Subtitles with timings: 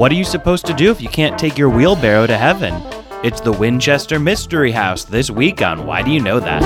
[0.00, 2.72] What are you supposed to do if you can't take your wheelbarrow to heaven?
[3.22, 6.62] It's the Winchester Mystery House this week on Why Do You Know That?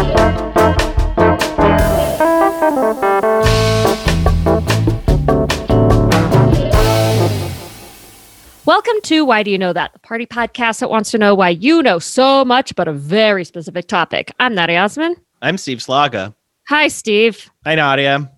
[8.65, 11.49] Welcome to Why Do You Know That, the party podcast that wants to know why
[11.49, 14.33] you know so much about a very specific topic.
[14.39, 15.17] I'm Nadia Osman.
[15.43, 16.37] I'm Steve Slaga.
[16.69, 17.51] Hi, Steve.
[17.65, 18.31] Hi, Nadia.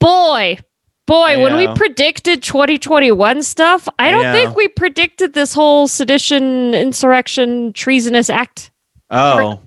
[0.00, 0.58] Boy,
[1.06, 4.32] boy, I when we predicted 2021 stuff, I don't know.
[4.32, 8.70] think we predicted this whole sedition, insurrection, treasonous act.
[9.10, 9.60] Oh,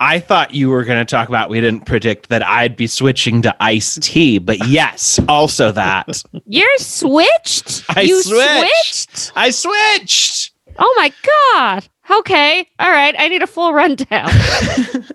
[0.00, 3.42] I thought you were going to talk about we didn't predict that I'd be switching
[3.42, 6.22] to iced tea, but yes, also that.
[6.46, 7.84] You're switched?
[7.96, 9.10] I you switched.
[9.10, 9.32] switched?
[9.34, 10.52] I switched.
[10.78, 11.12] Oh my
[11.52, 11.88] God.
[12.10, 12.68] Okay.
[12.78, 13.14] All right.
[13.18, 14.30] I need a full rundown.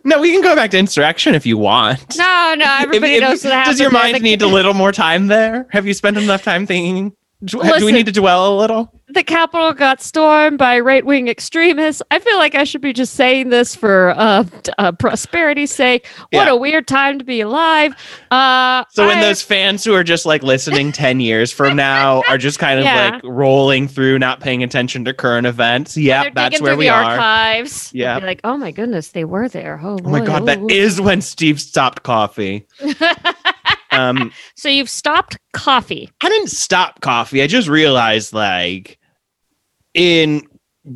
[0.06, 2.18] No, we can go back to insurrection if you want.
[2.18, 2.66] No, no.
[2.82, 3.72] Everybody If- if- knows what happened.
[3.74, 5.66] Does your mind need a little more time there?
[5.72, 7.14] Have you spent enough time thinking?
[7.46, 8.92] Do, do we need to dwell a little?
[9.10, 12.02] the Capitol got stormed by right wing extremists.
[12.10, 14.44] I feel like I should be just saying this for uh,
[14.80, 16.08] uh, prosperity's sake.
[16.32, 16.50] What Yeah.
[16.50, 17.94] a weird time to be alive.
[18.32, 22.24] Uh, So when I- those fans who are just like listening 10 years from now
[22.28, 23.12] are just kind of Yeah.
[23.12, 25.96] like rolling through, not paying attention to current events.
[25.96, 27.04] Yeah, that's where we the are.
[27.04, 27.92] archives.
[27.94, 28.20] Yeah.
[28.20, 29.80] be like, oh my goodness, they were there.
[29.84, 30.68] Oh, Oh my boy, God, that oh.
[30.72, 32.66] is when Steve stopped coffee.
[33.94, 36.10] Um, So you've stopped coffee.
[36.22, 37.42] I didn't stop coffee.
[37.42, 39.00] I just realized like
[39.94, 40.48] in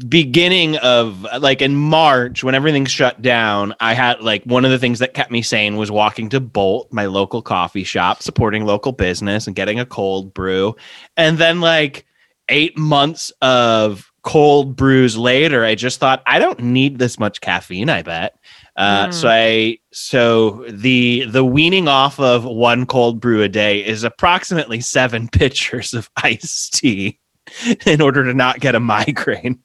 [0.09, 4.79] beginning of like in March when everything shut down, I had like one of the
[4.79, 8.91] things that kept me sane was walking to Bolt, my local coffee shop, supporting local
[8.91, 10.75] business and getting a cold brew.
[11.15, 12.05] And then like
[12.49, 17.89] 8 months of cold brews later, I just thought I don't need this much caffeine,
[17.89, 18.36] I bet.
[18.77, 19.13] Uh, Mm.
[19.13, 24.81] so I so the the weaning off of one cold brew a day is approximately
[24.81, 27.19] seven pitchers of iced tea
[27.87, 29.59] in order to not get a migraine.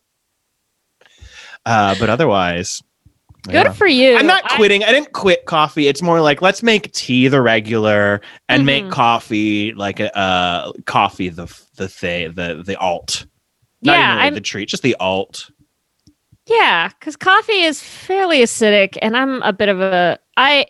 [1.67, 2.83] Uh, but otherwise,
[3.45, 3.73] Good yeah.
[3.73, 4.17] for you.
[4.17, 4.83] I'm not quitting.
[4.85, 5.89] I, didn't quit coffee.
[5.89, 8.91] It's more like let's make tea the regular and make Mhm.
[8.93, 11.47] coffee like a uh, coffee the
[11.77, 13.27] the thing the the alt.
[13.83, 15.51] Not yeah, even really the treat, just the alt.
[16.53, 20.67] Yeah, because coffee is fairly acidic, and I'm a bit of a I.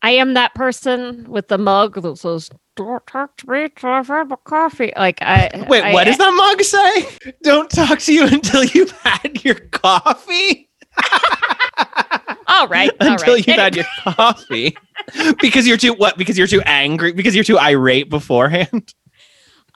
[0.00, 4.06] I am that person with the mug that says, "Don't talk to me till I've
[4.06, 7.32] had my coffee." Like I Wait, I, what does that mug say?
[7.42, 10.70] Don't talk to you until you've had your coffee.
[12.48, 13.46] All right, all until right.
[13.46, 14.76] you've had your coffee.
[15.40, 16.16] because you're too what?
[16.16, 17.12] Because you're too angry.
[17.12, 18.94] Because you're too irate beforehand.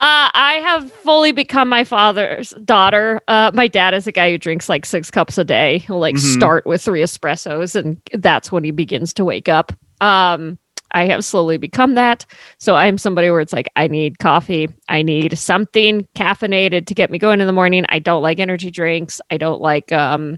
[0.02, 3.20] Uh, I have fully become my father's daughter.
[3.28, 5.78] Uh, my dad is a guy who drinks like six cups a day.
[5.78, 6.34] He'll like Mhm.
[6.34, 9.72] start with three espressos, and that's when he begins to wake up.
[10.00, 10.58] Um,
[10.90, 12.26] I have slowly become that.
[12.58, 14.68] So I'm somebody where it's like, I need coffee.
[14.88, 17.86] I need something caffeinated to get me going in the morning.
[17.88, 19.20] I don't like energy drinks.
[19.30, 20.36] I don't like, um,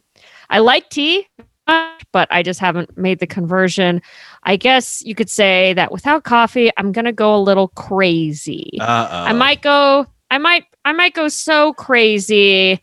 [0.51, 1.27] I like tea,
[1.67, 4.01] but I just haven't made the conversion.
[4.45, 8.79] I guess you could say that without coffee, I'm going to go a little crazy.
[8.81, 12.83] Uh I might go I might I might go so crazy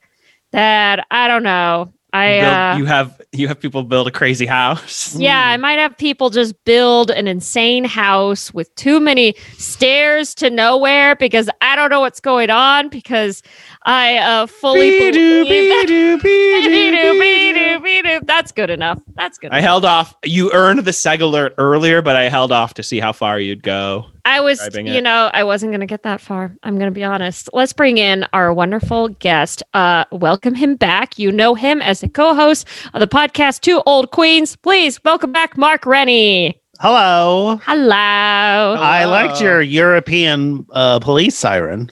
[0.51, 1.93] that I don't know.
[2.13, 5.15] I uh, you have you have people build a crazy house.
[5.19, 10.49] yeah, I might have people just build an insane house with too many stairs to
[10.49, 13.41] nowhere because I don't know what's going on because
[13.83, 17.19] I uh fully Be-doo, believe be-doo, be-doo, Be-doo, be-doo.
[17.19, 18.19] be-doo, be-doo.
[18.25, 18.99] That's good enough.
[19.15, 19.51] That's good.
[19.51, 19.67] I enough.
[19.67, 20.15] held off.
[20.23, 23.63] You earned the seg alert earlier, but I held off to see how far you'd
[23.63, 24.05] go.
[24.23, 25.01] I was, you it.
[25.03, 26.55] know, I wasn't going to get that far.
[26.61, 27.49] I'm going to be honest.
[27.53, 29.63] Let's bring in our wonderful guest.
[29.73, 31.17] Uh, welcome him back.
[31.17, 34.55] You know him as a co-host of the podcast Two Old Queens.
[34.57, 36.61] Please welcome back Mark Rennie.
[36.79, 37.59] Hello.
[37.63, 37.95] Hello.
[37.95, 41.91] I liked your European uh, police siren.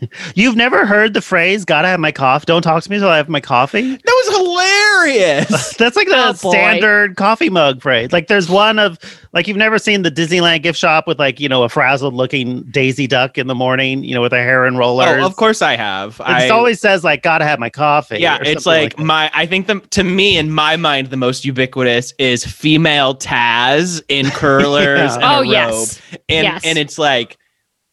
[0.34, 2.44] You've never heard the phrase "Gotta have my coffee"?
[2.46, 3.82] Don't talk to me until I have my coffee.
[3.96, 5.74] That was hilarious.
[5.78, 8.12] That's like the Oh, standard coffee mug phrase.
[8.12, 8.98] Like, there's one of
[9.32, 12.62] like you've never seen the Disneyland gift shop with like you know a frazzled looking
[12.64, 15.08] Daisy Duck in the morning, you know, with a hair and rollers.
[15.22, 16.20] oh, of course I have.
[16.26, 19.30] It always says like "Gotta have my coffee." yeah, it's something like, my.
[19.34, 24.26] I think the to me in my mind the most ubiquitous is female Taz in
[24.30, 25.14] curlers Yeah.
[25.16, 26.00] and oh a robe, yes.
[26.28, 26.64] and Yes.
[26.64, 27.38] and it's like.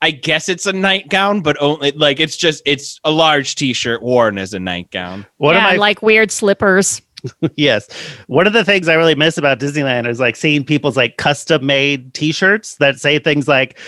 [0.04, 4.38] I guess it's a nightgown, but only like it's just it's a large T-shirt worn
[4.38, 5.26] as a nightgown.
[5.38, 7.02] one yeah, of my and, like weird slippers.
[7.56, 7.88] yes.
[8.28, 11.66] One of the things I really miss about Disneyland is like seeing people's like custom
[11.66, 13.80] made t shirts that say things like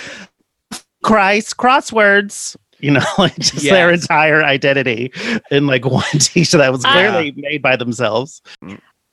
[1.04, 2.56] Christ crosswords.
[2.80, 5.12] You know, like just their entire identity
[5.52, 6.94] in like one t shirt that was Ah.
[6.94, 8.42] clearly made by themselves.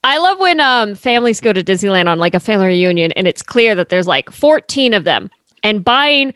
[0.05, 3.43] I love when um families go to Disneyland on like a family reunion and it's
[3.43, 5.31] clear that there's like 14 of them
[5.65, 6.33] and buying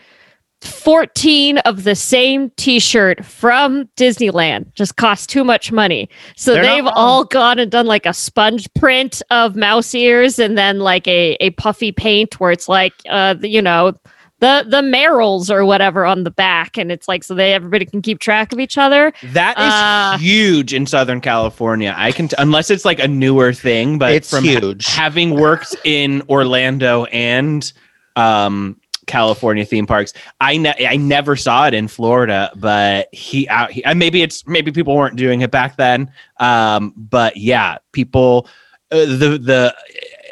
[0.66, 6.08] 14 of the same t-shirt from Disneyland just cost too much money.
[6.36, 10.56] So They're they've all gone and done like a sponge print of mouse ears and
[10.58, 13.92] then like a, a puffy paint where it's like uh the, you know
[14.40, 18.02] the the Merrills or whatever on the back and it's like so they everybody can
[18.02, 19.12] keep track of each other.
[19.32, 21.94] That is Uh, huge in Southern California.
[21.96, 24.86] I can, t- unless it's like a newer thing, but It's from ha- huge.
[24.88, 27.72] having worked in Orlando and
[28.16, 33.70] um, California theme parks, I ne- I never saw it in Florida, but he out.
[33.70, 36.10] He, and maybe it's maybe people weren't doing it back then.
[36.38, 38.48] Um, but yeah, people
[38.90, 39.74] uh, the the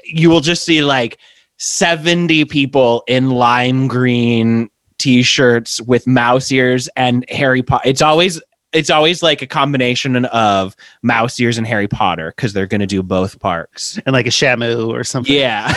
[0.05, 1.19] you will just see like
[1.59, 4.69] 70 people in lime green
[4.99, 7.89] t-shirts with mouse ears and Harry Potter.
[7.89, 8.41] It's always
[8.75, 13.03] it's always like a combination of mouse ears and Harry Potter because they're gonna do
[13.03, 13.99] both parks.
[14.05, 15.35] and like a Shamu or something.
[15.35, 15.73] Yeah.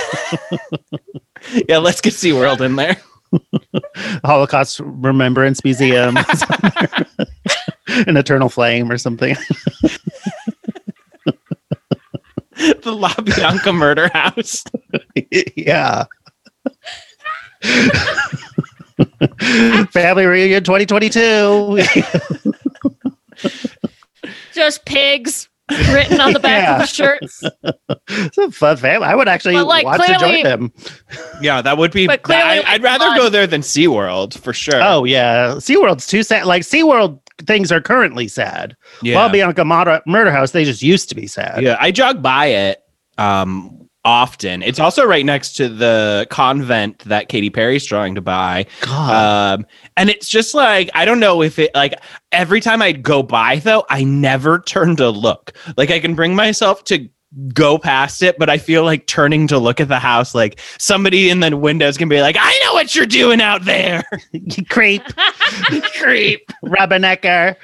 [1.70, 2.98] yeah, let's get SeaWorld in there.
[4.26, 6.18] Holocaust Remembrance Museum,
[7.88, 9.36] an Eternal Flame or something.
[12.56, 14.64] the La Bianca murder house.
[15.56, 16.06] yeah.
[19.92, 21.80] Family reunion 2022.
[24.54, 25.48] Just pigs
[25.92, 26.76] written on the back Yeah.
[26.76, 27.44] of the shirts.
[28.10, 29.06] it's a fun family.
[29.06, 30.72] I would actually But, like, want to join them.
[31.42, 33.18] Yeah, that would be But clearly, I, like, I'd rather fun.
[33.18, 34.82] go there than SeaWorld for sure.
[34.82, 36.46] Oh yeah, SeaWorld's too sad.
[36.46, 38.76] Like SeaWorld things are currently sad.
[39.04, 39.16] yeah.
[39.16, 41.62] While Bianca Murder, Murder House, they just used to be sad.
[41.62, 42.82] Yeah, I jog by it
[43.20, 44.63] um often.
[44.63, 48.65] It's also right next to the convent that Katy Perry's trying to buy.
[48.80, 49.59] God.
[49.59, 49.65] Um
[49.98, 51.94] and it's just like I don't know if it like
[52.31, 55.54] every time I'd go by though, I never turn to look.
[55.75, 57.09] Like I can bring myself to
[57.54, 61.30] go past it, but I feel like turning to look at the house like somebody
[61.30, 65.04] in the windows can be like, "I know what you're doing out there." you creep,
[66.00, 66.51] Creep.
[66.63, 67.56] rubbernecker.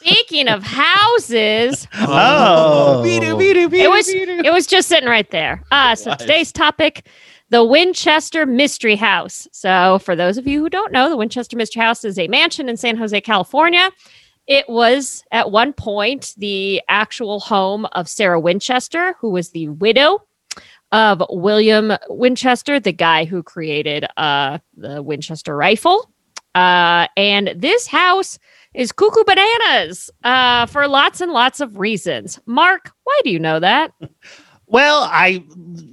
[0.00, 3.02] Speaking of houses, Oh.
[3.02, 5.62] Be-do, be-do, it be-do, was it was just sitting right there.
[5.70, 6.18] Uh, so was.
[6.18, 7.06] today's topic,
[7.50, 9.46] the Winchester Mystery House.
[9.52, 12.68] So for those of you who don't know, the Winchester Mystery House is a mansion
[12.68, 13.90] in San Jose, California.
[14.46, 20.22] It was at one point the actual home of Sarah Winchester, who was the widow
[20.92, 26.10] of William Winchester, the guy who created uh, the Winchester rifle.
[26.54, 28.38] Uh, and this house
[28.74, 32.38] is cuckoo bananas uh, for lots and lots of reasons.
[32.46, 33.92] Mark, why do you know that?
[34.66, 35.44] Well, I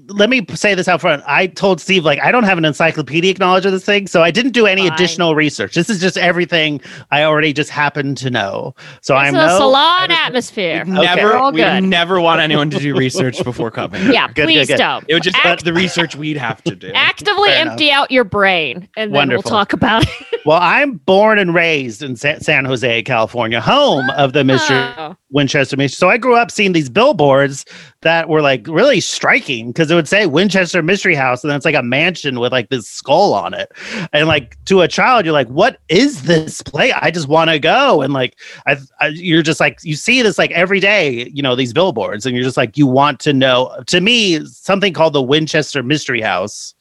[0.07, 1.23] let me say this out front.
[1.27, 4.31] I told Steve like I don't have an encyclopedic knowledge of this thing, so I
[4.31, 4.93] didn't do any Fine.
[4.93, 5.75] additional research.
[5.75, 6.81] This is just everything
[7.11, 8.73] I already just happened to know.
[9.01, 10.83] So It's I'm a no salon I- atmosphere.
[10.85, 11.83] Never, All we good.
[11.83, 14.11] never want anyone to do research before coming.
[14.11, 14.77] Yeah, Good, good, please good.
[14.77, 15.05] don't.
[15.07, 16.91] It would just Act- the research we'd have to do.
[16.93, 19.43] Actively Fair empty out your brain, and then Wonderful.
[19.49, 20.09] we'll talk about it.
[20.45, 24.43] Well, I'm born and raised in Sa- San Jose, California, home of the oh.
[24.43, 25.15] Mystery Oh.
[25.31, 25.97] Winchester Mystery.
[25.97, 27.65] So I grew up seeing these billboards
[28.01, 31.65] that were like really striking because it would say Winchester Mystery House, and then it's
[31.65, 33.71] like a mansion with like this skull on it.
[34.13, 36.93] And like to a child, you're like, "What is this place?
[37.01, 38.37] I just want to go." And like,
[38.67, 42.25] I, I, you're just like, you see this like every day, you know, these billboards,
[42.25, 43.81] and you're just like, you want to know.
[43.87, 46.75] To me, something called the Winchester Mystery House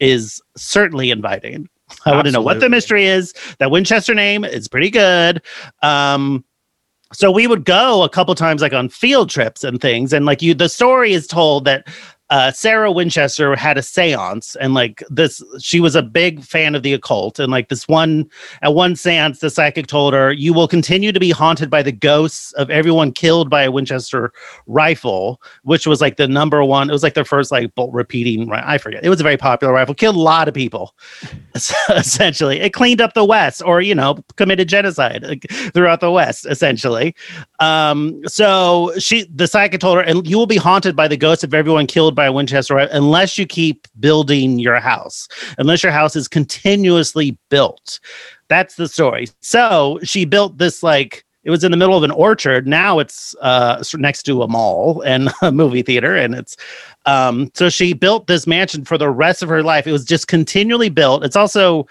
[0.00, 1.68] is certainly inviting.
[2.06, 3.34] I want to know what the mystery is.
[3.58, 5.42] That Winchester name is pretty good.
[5.82, 6.44] Um,
[7.12, 10.42] so we would go a couple times like on field trips and things and like
[10.42, 11.86] you the story is told that
[12.32, 16.82] uh, Sarah Winchester had a seance and like this she was a big fan of
[16.82, 18.26] the occult and like this one
[18.62, 21.92] at one seance the psychic told her you will continue to be haunted by the
[21.92, 24.32] ghosts of everyone killed by a Winchester
[24.66, 28.50] rifle which was like the number one it was like their first like bolt repeating
[28.50, 30.94] I forget it was a very popular rifle killed a lot of people
[31.90, 32.60] essentially.
[32.60, 37.14] It cleaned up the west or you know committed genocide like, throughout the west essentially.
[37.60, 41.44] Um so she the psychic told her and you will be haunted by the ghosts
[41.44, 45.92] of everyone killed by a winchester rifle unless you keep building your house unless your
[45.92, 48.00] house is continuously built.
[48.48, 49.28] That's the story.
[49.40, 52.66] So she built this like it was in the middle of an orchard.
[52.66, 56.56] Now it's uh next to a mall and a movie theater and it's
[57.06, 59.86] um so she built this mansion for the rest of her life.
[59.86, 61.24] It was just continually built.
[61.24, 61.86] It's also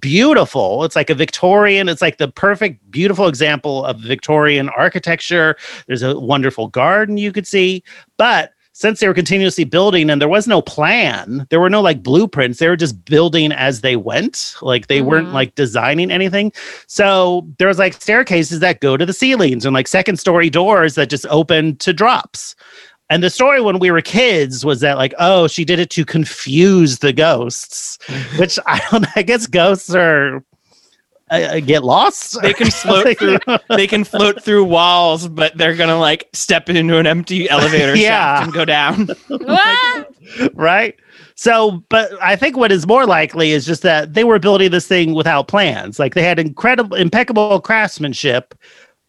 [0.00, 0.84] beautiful.
[0.84, 5.56] It's like a victorian it's like the perfect beautiful example of victorian architecture.
[5.86, 7.82] There's a wonderful garden you could see
[8.16, 12.02] but since they were continuously building and there was no plan there were no like
[12.02, 15.32] blueprints they were just building as they went like they weren't Mhm.
[15.34, 16.52] like designing anything
[16.86, 20.94] so there was like staircases that go to the ceilings and like second story doors
[20.94, 22.54] that just open to drops
[23.10, 26.02] And the story when we were kids was that like, oh, she did it to
[26.04, 27.98] confuse the ghosts,
[28.38, 29.04] which I don't.
[29.16, 30.42] I guess ghosts are
[31.32, 32.40] uh, uh, get lost.
[32.42, 33.38] They can float through.
[33.70, 38.10] They can float through walls, but they're gonna like step into an empty elevator Yeah.
[38.40, 39.08] shaft and go down.
[39.28, 40.08] What?
[40.54, 40.94] right?
[41.34, 44.86] So, but I think what is more likely is just that they were building this
[44.86, 45.98] thing without plans.
[45.98, 48.54] Like they had incredible, impeccable craftsmanship,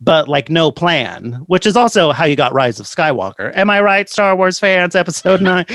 [0.01, 3.55] but like no plan, which is also how you got Rise of Skywalker.
[3.55, 4.95] Am I right, Star Wars fans?
[4.95, 5.65] Episode nine.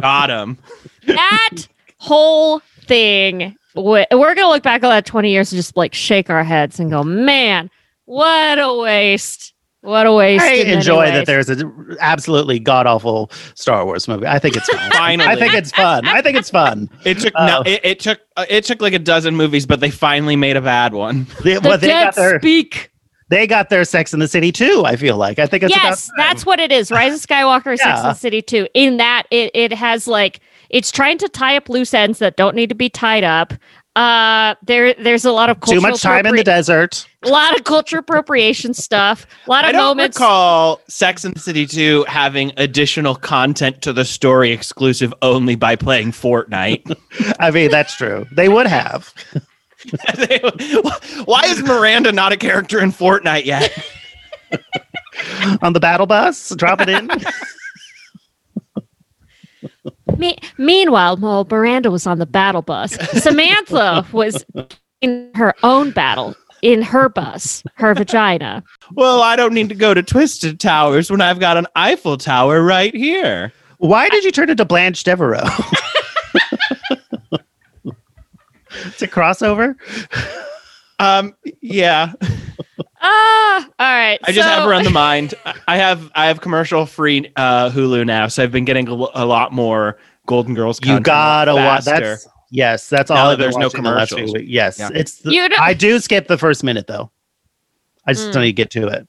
[0.00, 0.58] Got him.
[1.06, 1.50] that
[1.98, 6.30] whole thing w- we're gonna look back on that 20 years and just like shake
[6.30, 7.70] our heads and go man
[8.04, 13.84] what a waste what a waste I enjoy that there's an absolutely god awful Star
[13.84, 14.26] Wars movie.
[14.28, 14.90] I think it's fun.
[14.92, 16.06] Finally, I think it's fun.
[16.06, 16.88] I think it's fun.
[17.04, 17.46] it took Oh.
[17.46, 20.56] no, it, it took uh, it took like a dozen movies, but they finally made
[20.56, 21.26] a bad one.
[21.42, 22.90] They, the well, they dead got their speak
[23.28, 24.84] they got their Sex in the City too.
[24.86, 27.76] I feel like I think it's yes about that's what it is rise of skywalker
[27.76, 27.96] sex Yeah.
[28.02, 28.68] and the city too.
[28.74, 30.38] in that it, it has like
[30.72, 33.52] it's trying to tie up loose ends that don't need to be tied up
[33.94, 37.06] uh there there's a lot of too much time in the desert.
[37.24, 39.76] a lot of culture appropriation stuff a lot of moments.
[39.76, 44.50] I don't moments recall Sex and the City 2 having additional content to the story
[44.50, 46.96] exclusive only by playing Fortnite.
[47.38, 48.26] I mean, that's true.
[48.32, 49.12] They would have.
[51.24, 53.76] Why is Miranda not a character in Fortnite yet?
[55.62, 56.54] on the battle bus.
[56.56, 57.10] Drop it in.
[60.18, 64.44] Me- meanwhile, while Miranda was on the battle bus, Samantha was
[65.00, 68.62] in her own battle in her bus, her vagina.
[68.92, 72.62] Well, I don't need to go to Twisted Towers when I've got an Eiffel Tower
[72.62, 73.52] right here.
[73.78, 75.42] Why did you turn into Blanche Devereaux?
[78.86, 79.74] it's a crossover.
[81.00, 82.12] Um, yeah,
[83.04, 84.18] Ah, all right.
[84.24, 85.34] I just so- have her on the mind.
[85.44, 88.92] I- I have I have commercial free uh, Hulu now, so I've been getting a,
[88.92, 90.78] a lot more Golden Girls.
[90.84, 91.84] You gotta watch.
[91.84, 92.00] faster.
[92.10, 92.88] That's yes.
[92.88, 93.30] That's all.
[93.30, 94.32] That there's no watching the commercials.
[94.42, 94.90] Yes, Yeah.
[94.94, 95.18] it's.
[95.18, 97.10] The, You I do skip the first minute though.
[98.06, 98.32] I just Mm.
[98.34, 99.08] don't need to get to it.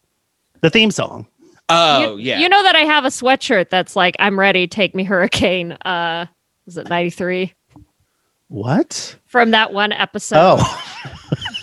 [0.62, 1.28] The theme song.
[1.70, 2.40] oh you, yeah.
[2.40, 5.72] You know that I have a sweatshirt that's like, I'm ready, take me hurricane.
[5.84, 6.26] Uh,
[6.66, 7.54] was it 93?
[8.50, 9.18] What?
[9.26, 10.38] From that one episode.
[10.40, 10.84] Oh,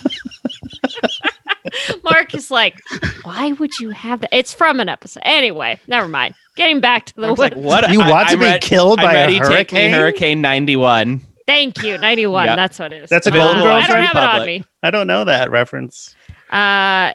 [2.03, 2.79] Mark is like,
[3.23, 4.29] why would you have that?
[4.35, 5.21] It's from an episode.
[5.23, 6.35] Anyway, never mind.
[6.55, 7.89] Getting back to the I was like, what?
[7.91, 9.37] you I- want to I'm be ready- killed I'm by ready.
[9.37, 9.91] a hurricane?
[9.91, 11.21] Hurricane ninety one.
[11.47, 11.97] Thank you.
[11.97, 12.45] 91.
[12.45, 12.55] Yep.
[12.55, 13.09] That's what it is.
[13.09, 14.05] That's a Uh, Golden Girls I don't right?
[14.07, 14.63] have it on me.
[14.83, 16.15] I don't know that reference.
[16.49, 17.11] Uh,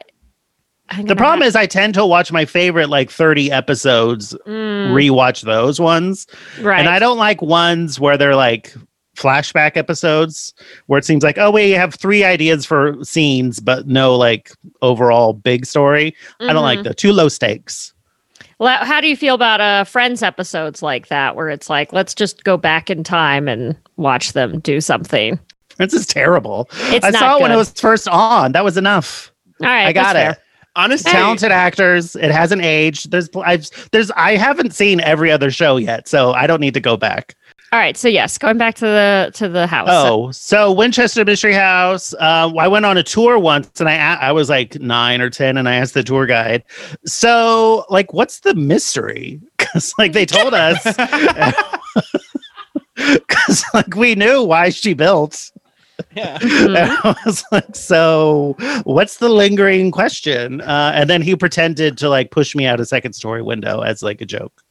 [1.03, 5.79] The problem is, I tend to watch my favorite like thirty episodes, Mm, rewatch those
[5.79, 6.27] ones,
[6.61, 6.79] right.
[6.79, 8.73] and I don't like ones where they're like
[9.17, 10.53] flashback episodes
[10.85, 15.33] where it seems like oh you have three ideas for scenes but no like overall
[15.33, 16.15] big story.
[16.39, 16.83] I don't like Mhm.
[16.83, 17.93] the too low stakes.
[18.59, 22.15] Well, how do you feel about uh Friends episodes like that, where it's like, let's
[22.15, 25.39] just go back in time and watch them do something?
[25.77, 26.67] this is terrible.
[26.89, 28.51] It's i not saw it when it was first on.
[28.53, 29.31] That was enough.
[29.61, 30.19] All right, i got it.
[30.19, 30.37] Fair.
[30.75, 32.15] Honestly, talented actors.
[32.15, 33.09] It hasn't aged.
[33.11, 36.79] There's i've there's i haven't seen every other show yet so i don't need to
[36.79, 37.35] go back
[37.73, 39.89] All right, so yes, going back to the to the house.
[39.91, 42.13] Oh, so Winchester Mystery House.
[42.13, 45.57] Uh, I went on a tour once, and I I was like nine or ten,
[45.57, 46.63] and I asked the tour guide,
[47.05, 50.81] "So, like, what's the mystery?" Because like they told us,
[52.95, 55.51] because like we knew why she built.
[56.15, 56.37] yeah.
[56.39, 56.75] Mhm.
[57.03, 58.55] I was like, "So,
[58.85, 62.85] what's the lingering question?" Uh, and then he pretended to like push me out a
[62.85, 64.63] second story window as like a joke.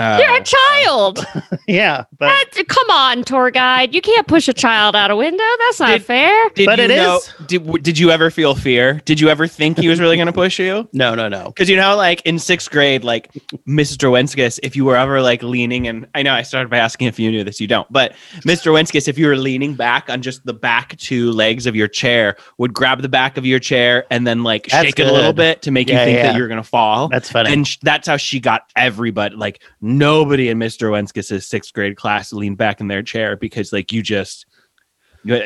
[0.00, 1.26] Uh, you're a child.
[1.68, 3.94] yeah, but That- come on, tour guide.
[3.94, 5.44] You can't push a child out a window.
[5.60, 6.48] That's not Did- fair.
[6.54, 7.34] Did But you it know, is.
[7.46, 9.00] Did, w- did you ever feel fear?
[9.04, 10.88] Did you ever think he was really going to push you?
[10.92, 11.46] no, no, no.
[11.46, 13.30] Because you know, like in sixth grade, like
[13.68, 14.10] Mr.
[14.10, 17.18] Wenskis, if you were ever like leaning, and I know I started by asking if
[17.18, 18.12] you knew this, you don't, but
[18.46, 18.72] Mr.
[18.72, 22.36] Wenskis, if you were leaning back on just the back two legs of your chair,
[22.58, 25.32] would grab the back of your chair and then like That's shake it a little
[25.32, 25.36] good.
[25.36, 26.22] bit to make Yeah, you think yeah.
[26.32, 27.08] that you're going to fall.
[27.08, 27.52] That's funny.
[27.52, 29.34] and sh- that's how she got everybody.
[29.36, 29.62] Like
[29.98, 30.90] nobody in Mr.
[30.90, 34.46] Wenskis's sixth grade class leaned back in their chair because like you just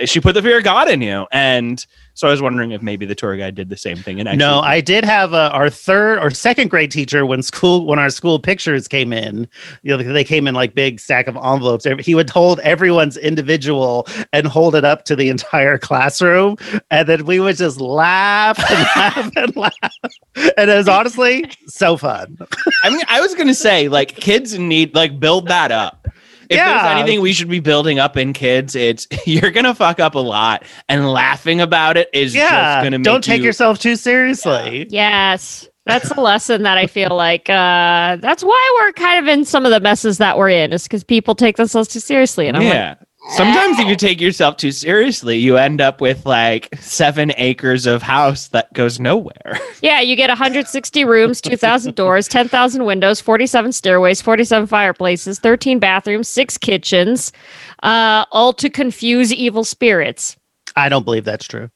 [0.05, 1.27] she put the fear of God in you.
[1.33, 1.85] And
[2.15, 4.21] so I was wondering if maybe the tour guide did the same thing.
[4.21, 7.87] And actually, No, I did have a, our third or second grade teacher when school
[7.87, 9.49] when our school pictures came in.
[9.83, 11.87] You know, they came in like big stack of envelopes.
[12.01, 16.57] He would hold everyone's individual and hold it up to the entire classroom,
[16.93, 19.73] and then we would just laugh and laugh and laugh.
[20.57, 22.39] And it was honestly so fun.
[22.85, 26.07] I mean, I was gonna say like kids need like build that up.
[26.49, 26.83] If Yeah.
[26.83, 30.19] there's anything we should be building up in kids, it's you're gonna fuck up a
[30.21, 33.97] lot, and laughing about it is just Yeah, gonna make don't take you- yourself too
[33.97, 34.87] seriously.
[34.91, 35.69] Yes.
[35.87, 39.67] That's a lesson that I feel like uh, that's why we're kind of in some
[39.67, 42.49] of the messes that we're in, is because people take themselves too seriously.
[42.49, 42.95] And I'm like, yeah.
[43.31, 48.03] Sometimes if you take yourself too seriously, you end up with like seven acres of
[48.03, 49.59] house that goes nowhere.
[49.83, 56.29] yeah, you get 160 rooms, 2,000 doors, 10,000 windows, 47 stairways, 47 fireplaces, 13 bathrooms,
[56.29, 57.33] six kitchens,
[57.83, 60.37] uh, all to confuse evil spirits.
[60.77, 61.71] I don't believe that's true.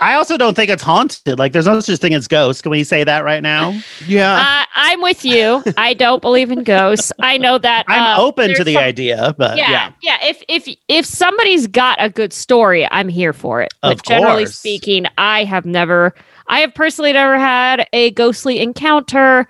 [0.00, 1.38] I also don't think it's haunted.
[1.38, 2.60] Like, there's no such thing as ghosts.
[2.62, 3.78] Can we say that right now?
[4.06, 4.34] Yeah.
[4.34, 5.62] Uh, I'm with you.
[5.76, 7.12] I don't believe in ghosts.
[7.20, 9.92] I know that I'm uh, open to the some- idea, but yeah, Yeah.
[10.02, 13.72] yeah, If if if somebody's got a good story, I'm here for it.
[13.82, 14.58] Of but generally course.
[14.58, 16.14] speaking, I have never,
[16.48, 19.48] I have personally never had a ghostly encounter.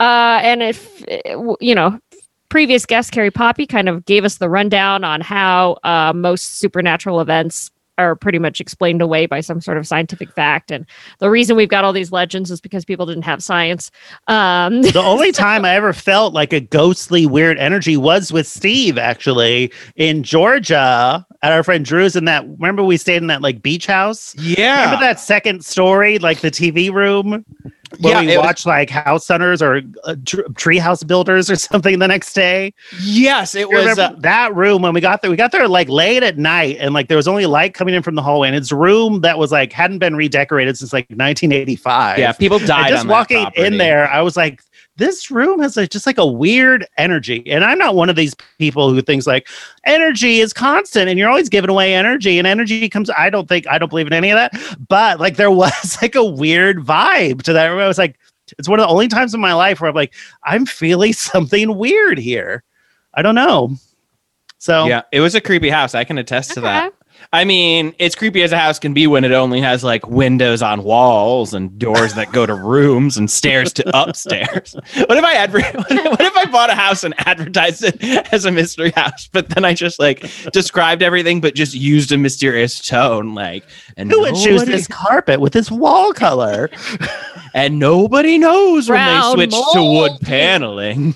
[0.00, 1.98] Uh, and if uh, you know,
[2.48, 7.20] previous guest Carrie Poppy kind of gave us the rundown on how uh, most supernatural
[7.20, 10.86] events are pretty much explained away by some sort of scientific fact, and
[11.18, 13.90] the reason we've got all these legends is because people didn't have science.
[14.28, 18.98] Um, the only time I ever felt like a ghostly weird energy was with Steve
[18.98, 23.62] actually in Georgia at our friend Drew's in that remember we stayed in that like
[23.62, 24.34] beach house?
[24.36, 24.84] yeah.
[24.84, 27.44] Remember that second story, like the TV room
[28.00, 31.98] where Yeah, we it was- like house hunters or uh, tr- treehouse builders or something
[31.98, 32.72] the next day?
[33.00, 33.98] yes, it was.
[33.98, 35.30] Uh, that room when we got there?
[35.30, 38.02] We got there like late at night and like there was only light coming in
[38.02, 41.04] from the hallway and it's a room that was like hadn't been redecorated since like
[41.10, 42.18] 1985.
[42.18, 42.86] yeah, people died.
[42.86, 44.62] And just on that walking in there, I was like,
[44.96, 47.42] this room has like, just like a weird energy.
[47.50, 49.48] And I'm not one of these people who thinks like
[49.84, 53.10] energy is constant and you're always giving away energy and energy comes.
[53.10, 54.52] I don't think, I don't believe in any of that.
[54.88, 57.80] But like there was like a weird vibe to that room.
[57.80, 58.18] I was like,
[58.58, 61.76] it's one of the only times in my life where I'm like, I'm feeling something
[61.76, 62.62] weird here.
[63.14, 63.76] I don't know.
[64.58, 65.94] So Yeah, it was a creepy house.
[65.94, 66.92] I can attest to that.
[67.34, 67.40] Okay.
[67.40, 70.62] I mean, it's creepy as a house can be when it only has like windows
[70.62, 74.76] on walls and doors that go to rooms and stairs to upstairs.
[74.94, 78.50] What if I adver- What if I bought a house and advertised it as a
[78.52, 83.34] mystery house, but then I just like described everything, but just used a mysterious tone,
[83.34, 83.64] like
[83.96, 86.70] and who would choose this carpet with this wall color?
[87.54, 91.14] and nobody knows when they Brown switch to wood paneling.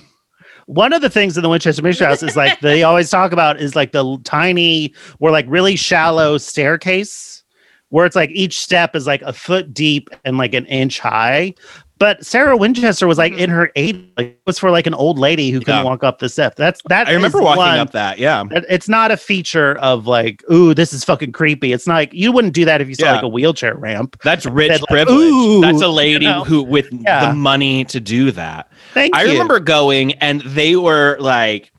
[0.69, 3.59] One of the things in the Winchester Mystery House is like they always talk about
[3.59, 7.43] is like the tiny or like really shallow staircase
[7.89, 11.55] where it's like each step is like a foot deep and like an inch high.
[11.99, 13.41] But Sarah Winchester was like mm-hmm.
[13.41, 14.11] in her eight.
[14.17, 15.83] Like, it was for like an old lady who couldn't Yeah.
[15.83, 16.55] walk up the step.
[16.55, 17.07] That's that.
[17.07, 18.17] I remember walking one- up that.
[18.17, 18.45] Yeah.
[18.51, 21.73] It's not a feature of like, ooh, this is fucking creepy.
[21.73, 23.11] It's not like you wouldn't do that if you saw Yeah.
[23.15, 24.15] like a wheelchair ramp.
[24.23, 25.17] That's rich Said, like, privilege.
[25.19, 26.43] "Ooh," That's a lady you know?
[26.45, 27.27] who with Yeah.
[27.27, 28.71] the money to do that.
[28.93, 29.31] Thank I you.
[29.33, 31.71] remember going and they were like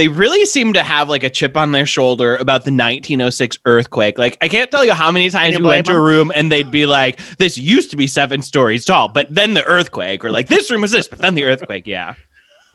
[0.00, 4.16] they really seem to have like a chip on their shoulder about the 1906 earthquake.
[4.16, 6.50] Like I can't tell you how many times you we went to a room and
[6.50, 10.30] they'd be like, "This used to be seven stories tall, but then the earthquake," or
[10.30, 12.14] like, "This room was this, but then the earthquake." Yeah,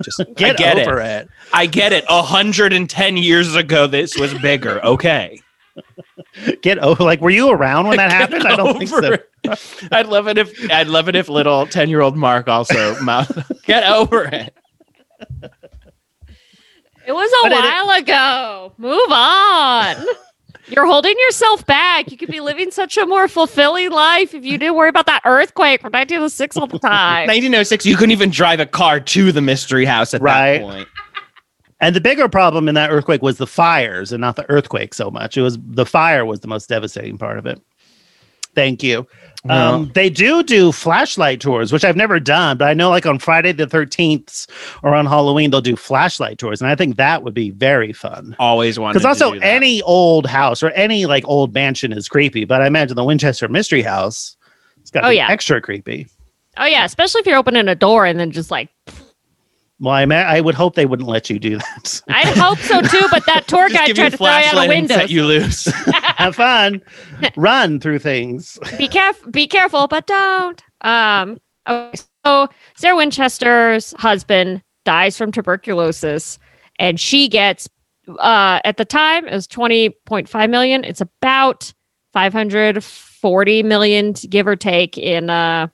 [0.03, 1.21] just Get, I get over it.
[1.23, 1.29] it.
[1.51, 2.05] I get it.
[2.07, 4.85] hundred and ten years ago, this was bigger.
[4.85, 5.41] Okay,
[6.61, 7.03] Get over.
[7.03, 8.47] Like, were you around when that Get happened?
[8.47, 9.87] I don't think so.
[9.91, 13.51] I'd love it if I'd love it if little ten year old Mark also mouth
[13.65, 14.55] get over it.
[17.07, 18.73] It was a But it- while ago.
[18.77, 19.95] Move on.
[20.67, 22.09] You're holding yourself back.
[22.11, 25.21] You could be living such a more fulfilling life if you didn't worry about that
[25.23, 27.27] earthquake from 1906 all the time.
[27.27, 30.57] 1906, you couldn't even drive a car to the mystery house at Right.
[30.57, 30.87] that point.
[31.81, 35.11] And the bigger problem in that earthquake was the fires and not the earthquake so
[35.11, 35.37] much.
[35.37, 37.61] It was the fire was the most devastating part of it.
[38.55, 39.05] Thank you.
[39.49, 43.19] Um, they do do flashlight tours, which I've never done, but I know like on
[43.19, 44.47] Friday the 13th
[44.83, 46.61] or on Halloween, they'll do flashlight tours.
[46.61, 48.35] And I think that would be very fun.
[48.39, 48.93] Always wanted.
[48.93, 49.45] Because also, to do that.
[49.45, 53.47] any old house or any like old mansion is creepy, but I imagine the Winchester
[53.47, 54.35] Mystery House,
[54.81, 55.29] it's got to Oh, be yeah.
[55.29, 56.07] extra creepy.
[56.57, 56.85] Oh, yeah.
[56.85, 58.69] Especially if you're opening a door and then just like,
[59.79, 62.01] Well, I, I would hope they wouldn't let you do that.
[62.07, 64.27] I'd hope so too, but that tour Just guide give you tried a to throw
[64.27, 65.65] you out of and set you loose.
[66.15, 66.81] Have fun,
[67.35, 68.57] run through things.
[68.77, 76.39] be careful be careful but don't um okay, so sarah winchester's husband dies from tuberculosis
[76.79, 77.67] and she gets
[78.19, 81.73] uh at the time it was 20.5 million it's about
[82.13, 85.67] 540 million give or take in uh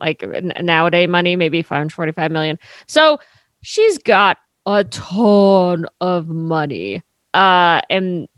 [0.00, 0.22] like
[0.60, 3.18] nowadays money maybe 545 million so
[3.62, 7.02] she's got a ton of money
[7.34, 8.28] uh and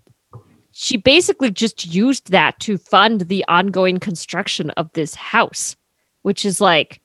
[0.73, 5.77] she basically just used that to fund the ongoing construction of this house,
[6.23, 7.03] which is like,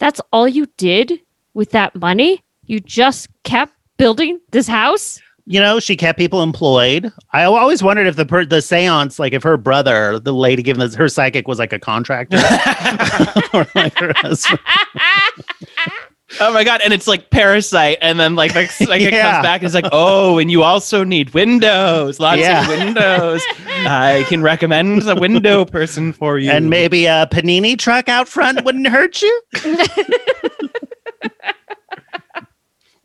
[0.00, 1.20] that's all you did
[1.54, 2.42] with that money?
[2.64, 5.20] You just kept building this house?
[5.48, 7.12] you know, she kept people employed.
[7.32, 10.80] I always wondered if the per- the seance, like if her brother, the lady giving
[10.80, 12.36] this, her psychic was like a contractor,
[13.54, 14.58] or like her husband.
[16.40, 16.80] Oh my god!
[16.84, 19.12] And it's like Parasite, and then like like, like it comes
[19.42, 22.62] back and it's like, oh, and you also need windows, lots Yeah.
[22.62, 23.42] of windows.
[23.68, 26.50] I can recommend a window person for you.
[26.50, 29.42] And maybe a panini truck out front wouldn't hurt you.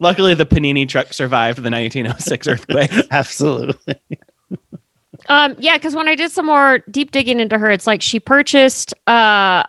[0.02, 2.92] luckily the Panini truck survived the 1906 earthquake.
[3.12, 3.96] Absolutely.
[5.28, 8.20] Um, yeah, because when I did some more deep digging into her, it's like she
[8.20, 9.64] purchased uh,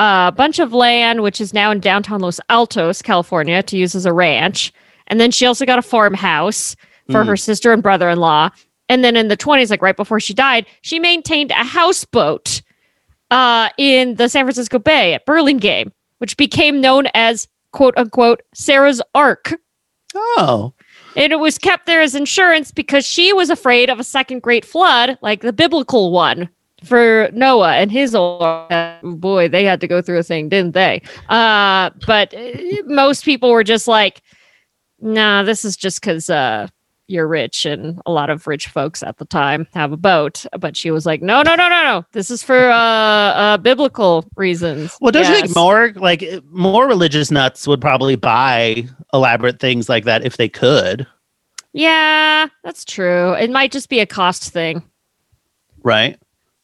[0.00, 4.06] a bunch of land, which is now in downtown Los Altos, California, to use as
[4.06, 4.72] a ranch.
[5.06, 6.74] And then she also got a farmhouse
[7.10, 7.28] for Hmm.
[7.28, 8.50] her sister and brother in law.
[8.88, 12.62] And then in the 20s, like right before she died, she maintained a houseboat
[13.30, 19.00] uh, in the San Francisco Bay at Burlingame, which became known as quote unquote Sarah's
[19.14, 19.54] Ark.
[20.16, 20.72] Oh,
[21.14, 24.64] And it was kept there as insurance because she was afraid of a second great
[24.64, 26.48] flood, like the biblical one
[26.84, 28.68] for Noah and his old
[29.02, 29.48] boy.
[29.48, 31.02] They had to go through a thing, didn't they?
[31.28, 34.22] Uh, but uh, most people were just like,
[35.00, 36.68] nah, this is just because uh,
[37.08, 37.66] you're rich.
[37.66, 40.46] And a lot of rich folks at the time have a boat.
[40.58, 42.04] But she was like, no, no, no, no, no.
[42.12, 44.96] This is for uh, uh, biblical reasons.
[45.00, 45.42] well, don't you Yes.
[45.42, 50.48] think more like more religious nuts would probably buy elaborate things like that if they
[50.48, 51.06] could,
[51.72, 53.32] Yeah, that's true.
[53.34, 54.82] It might just be a cost thing.
[55.82, 56.18] right?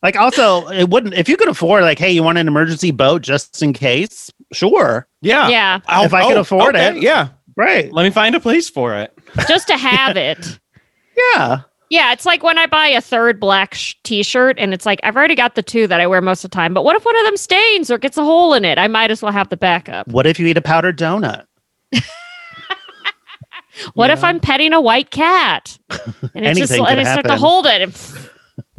[0.07, 3.23] Like, also, it wouldn't if you could afford, like, hey, you want an emergency boat
[3.23, 4.31] just in case?
[4.53, 5.49] Sure, Yeah.
[5.49, 6.99] Yeah, I'll- If I could oh, afford it.
[7.03, 7.31] Yeah.
[7.57, 7.93] right?
[7.93, 9.13] Let me find a place for it.
[9.49, 10.61] just to have it.
[11.35, 15.01] Yeah, Yeah, it's like when I buy a third black sh- t-shirt and it's like
[15.03, 17.05] I've already got the two that I wear most of the time, but what if
[17.05, 18.79] one of them stains or gets a hole in it?
[18.79, 20.07] I might as well have the backup.
[20.07, 21.47] What if you eat a powdered donut?
[23.95, 24.25] What You if?
[24.25, 27.67] I'm petting a white cat and it just Anything and could I start to hold
[27.67, 28.31] it and pff,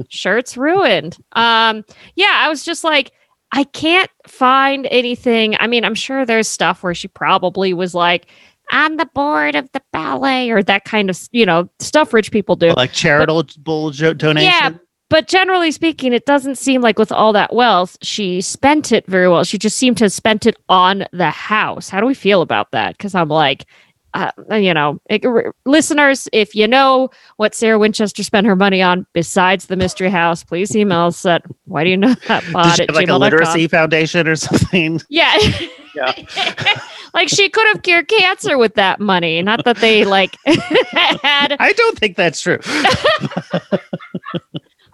[0.10, 1.18] shirt's ruined.
[1.34, 1.84] Um,
[2.16, 3.12] yeah, I was just like,
[3.52, 5.56] I can't find anything.
[5.60, 8.28] I mean, I'm sure there's stuff where she probably was like
[8.72, 12.56] on the board of the ballet or that kind of you know stuff rich people
[12.56, 12.74] do.
[12.74, 13.44] like charitable
[13.92, 14.52] jo- donation?
[14.52, 14.72] Yeah,
[15.10, 19.30] but generally speaking, it doesn't seem like with all that wealth, she spent it very
[19.30, 19.46] well.
[19.46, 21.88] She just seemed to have spent it on the house.
[21.88, 22.98] How do we feel about that?
[22.98, 23.66] Because I'm like,
[24.14, 28.82] uh, you know, it- r- listeners, if you know what Sarah Winchester spent her money
[28.82, 32.52] on besides the mystery house, please email us at why do you know that Does
[32.54, 35.02] pod she at have like a literacy foundation or something?
[35.10, 35.38] Yeah.
[35.96, 36.14] Yeah.
[37.14, 39.42] like she could have cured cancer with that money.
[39.42, 42.60] Not that they like had I don't think that's true.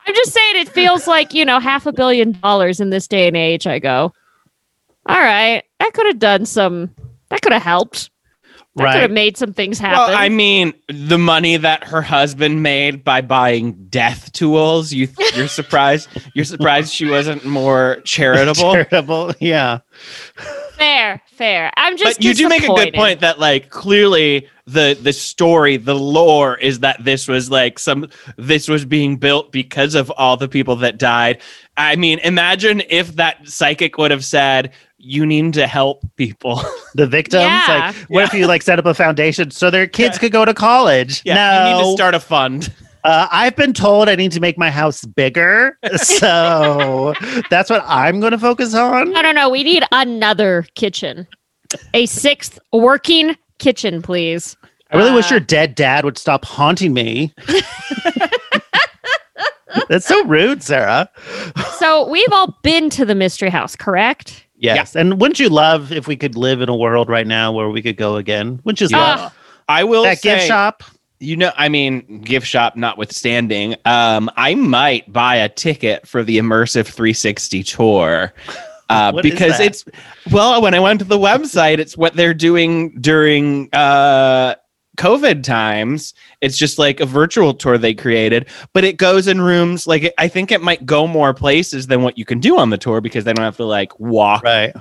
[0.06, 3.28] I'm just saying it feels like, you know, half a billion dollars in this day
[3.28, 3.65] and age.
[3.67, 4.12] I go,
[5.08, 6.93] all right, that could have done some,
[7.30, 8.10] that could have helped.
[8.75, 9.12] That could have right.
[9.12, 9.99] made some things happen.
[9.99, 14.91] Well, I mean, the money that her husband made by buying death tools.
[14.91, 16.09] You, you're surprised.
[16.33, 18.73] You're surprised she wasn't more charitable.
[18.73, 19.33] Charitable.
[19.39, 19.79] Yeah.
[20.77, 21.71] fair, fair.
[21.77, 22.17] I'm just.
[22.17, 26.57] but you do make a good point that like clearly the the story the lore
[26.57, 28.07] is that this was like some
[28.38, 31.41] this was being built because of all the people that died
[31.75, 34.71] i mean imagine if that psychic would have said
[35.05, 36.61] you need to help people
[36.95, 37.43] The victims.
[37.43, 37.91] Yeah.
[37.93, 40.53] Like, what if you like set up a foundation so their kids could go to
[40.53, 41.21] college?
[41.25, 41.69] yeah no.
[41.69, 42.71] you need to start a fund
[43.03, 45.77] Uh, I've been told I need to make my house bigger.
[45.97, 47.13] So
[47.49, 49.11] that's what I'm going to focus on.
[49.11, 49.49] No, no, no.
[49.49, 51.27] We need another kitchen,
[51.93, 54.55] a sixth working kitchen, please.
[54.91, 57.33] I really wish Uh, your dead dad would stop haunting me.
[59.89, 61.09] That's so rude, Sarah.
[61.79, 64.45] So we've all been to the mystery house, correct?
[64.63, 64.95] Yes.
[64.95, 67.82] And wouldn't you love if we could live in a world right now where we
[67.82, 68.60] could go again?
[68.63, 69.15] Wouldn't you Yeah.
[69.15, 69.34] love
[69.69, 70.84] i will that say gift shop?
[71.19, 76.38] you know i mean gift shop notwithstanding um i might buy a ticket for the
[76.38, 78.34] immersive 360 tour
[78.89, 79.86] uh, because it's
[80.32, 84.54] well when i went to the website it's what they're doing during uh
[84.97, 89.88] covid times it's just like a virtual tour they created but it goes in rooms
[89.88, 92.77] like i think it might go more places than what you can do on the
[92.77, 94.71] tour because they don't have to like walk Right.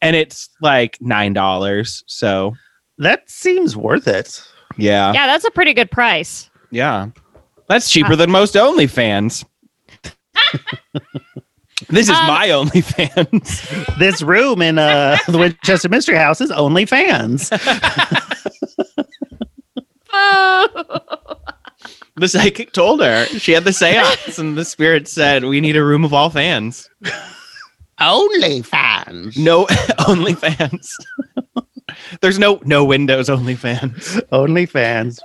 [0.00, 2.54] and it's like nine dollars so
[2.98, 4.40] That seems worth it.
[4.76, 6.48] yeah Yeah, that's a pretty good price.
[6.70, 7.08] Yeah.
[7.68, 9.44] That's cheaper than most OnlyFans.
[11.88, 13.98] this is Um, my OnlyFans.
[13.98, 17.50] This room in uh, the Winchester Mystery House is only fans.
[17.52, 18.24] Oh.
[22.16, 23.26] the psychic told her.
[23.26, 26.88] She had the seance, and the spirit said, We need a room of all fans.
[28.00, 29.36] only fans.
[29.36, 29.66] No
[30.08, 30.96] only fans.
[32.20, 34.20] There's no no Windows Only fans.
[34.30, 35.20] Only fans.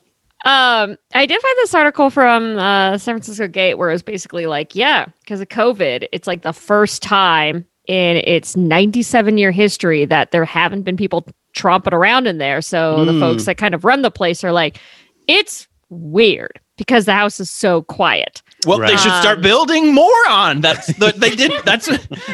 [0.45, 4.45] Um, I did find this article from uh, San Francisco Gate where it was basically
[4.45, 10.05] like, yeah, because of COVID, it's like the first time in its 97 year history
[10.05, 11.25] that there haven't been people
[11.55, 12.61] tromping around in there.
[12.61, 13.19] So the Mm.
[13.19, 14.79] folks that kind of run the place are like,
[15.27, 18.41] it's weird because the house is so quiet.
[18.65, 20.61] Well, they should start Um, building more on.
[20.61, 21.51] That's the, they did.
[21.65, 21.89] That's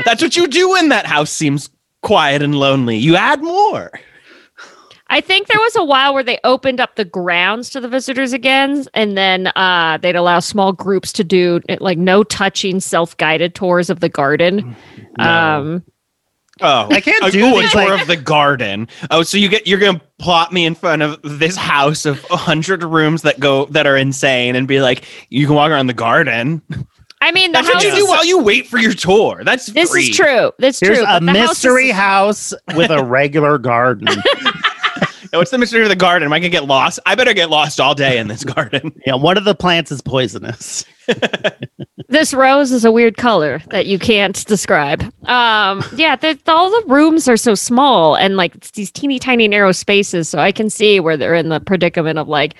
[0.05, 1.69] that's what you do when that house seems
[2.01, 2.97] quiet and lonely.
[2.97, 3.91] You add more.
[5.12, 8.32] I think there was a while where they opened up the grounds to the visitors
[8.32, 13.55] again, and then uh, they'd allow small groups to do like no touching, self guided
[13.55, 14.75] tours of the garden.
[15.17, 15.84] Um,
[16.61, 18.87] Oh, I can't a, do oh, a tour like- of the garden.
[19.11, 22.37] Oh, so you get you're gonna plot me in front of this house of a
[22.37, 25.93] hundred rooms that go that are insane and be like, you can walk around the
[25.93, 26.61] garden.
[27.21, 29.43] I mean, the That's what house you do is, while you wait for your tour.
[29.43, 30.09] That's this free.
[30.09, 30.51] is true.
[30.57, 31.05] That's Here's true.
[31.07, 34.07] a but the house is- mystery house with a regular garden.
[35.33, 36.25] What's the mystery of the garden?
[36.25, 36.99] Am I gonna get lost?
[37.05, 38.99] I better get lost all day in this garden.
[39.05, 40.85] yeah, one of the plants is poisonous.
[42.09, 45.01] this rose is a weird color that you can't describe.
[45.27, 49.47] Um, yeah, the, all the rooms are so small and like it's these teeny tiny
[49.47, 50.29] narrow spaces.
[50.29, 52.55] So I can see where they're in the predicament of like,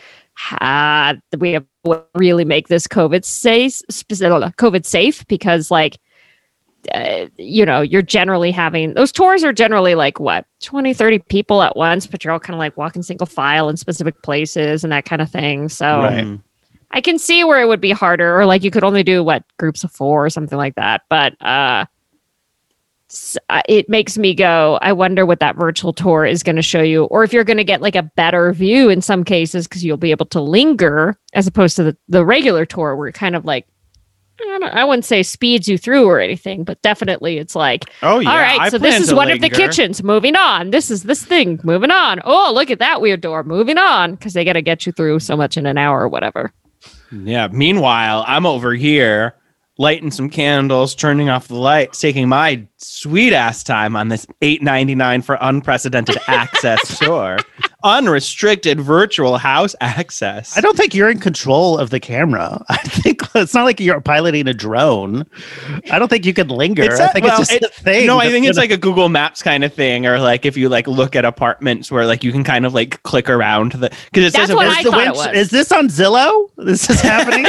[0.62, 5.97] ah, we have to really make this COVID safe, COVID safe because like,
[6.93, 11.62] uh, you know, you're generally having those tours are generally like what 20, 30 people
[11.62, 14.93] at once, but you're all kind of like walking single file in specific places and
[14.93, 15.67] that kind of thing.
[15.67, 16.39] So Right.
[16.91, 19.43] I can see where it would be harder, or like you could only do what
[19.58, 21.02] groups of four or something like that.
[21.10, 21.86] But uh,
[23.49, 26.82] uh, it makes me go, I wonder what that virtual tour is going to show
[26.82, 29.84] you, or if you're going to get like a better view in some cases because
[29.84, 33.45] you'll be able to linger as opposed to the, the regular tour where kind of
[33.45, 33.67] like.
[34.41, 38.19] I, don't, I wouldn't say speeds you through or anything, but definitely it's like, Oh
[38.19, 38.32] yeah.
[38.32, 40.02] all right, I so this is one of the kitchens.
[40.02, 40.69] Moving on.
[40.69, 41.60] This is this thing.
[41.65, 42.21] Moving on.
[42.23, 43.43] Oh, look at that weird door.
[43.43, 46.08] Moving on because they got to get you through so much in an hour or
[46.08, 46.54] whatever.
[47.12, 47.48] Yeah.
[47.52, 49.36] Meanwhile, I'm over here
[49.80, 54.62] lighting some candles, turning off the lights, taking my sweet ass time on this eight
[54.62, 57.38] ninety nine for unprecedented access tour,
[57.84, 60.56] unrestricted virtual house access.
[60.58, 62.63] I don't think you're in control of the camera.
[62.70, 65.26] I think it's not like you're piloting a drone.
[65.92, 66.84] I don't think you could linger.
[66.84, 68.06] It's I a- think well, it's just it- a thing.
[68.08, 70.58] No, I think it's gonna- like a Google Maps kind of thing, or like if
[70.58, 73.89] you like look at apartments where like you can kind of like click around the
[74.12, 75.28] because it That's says what a- I Is the thought it was.
[75.36, 76.50] Is this on Zillow?
[76.58, 77.46] This is happening.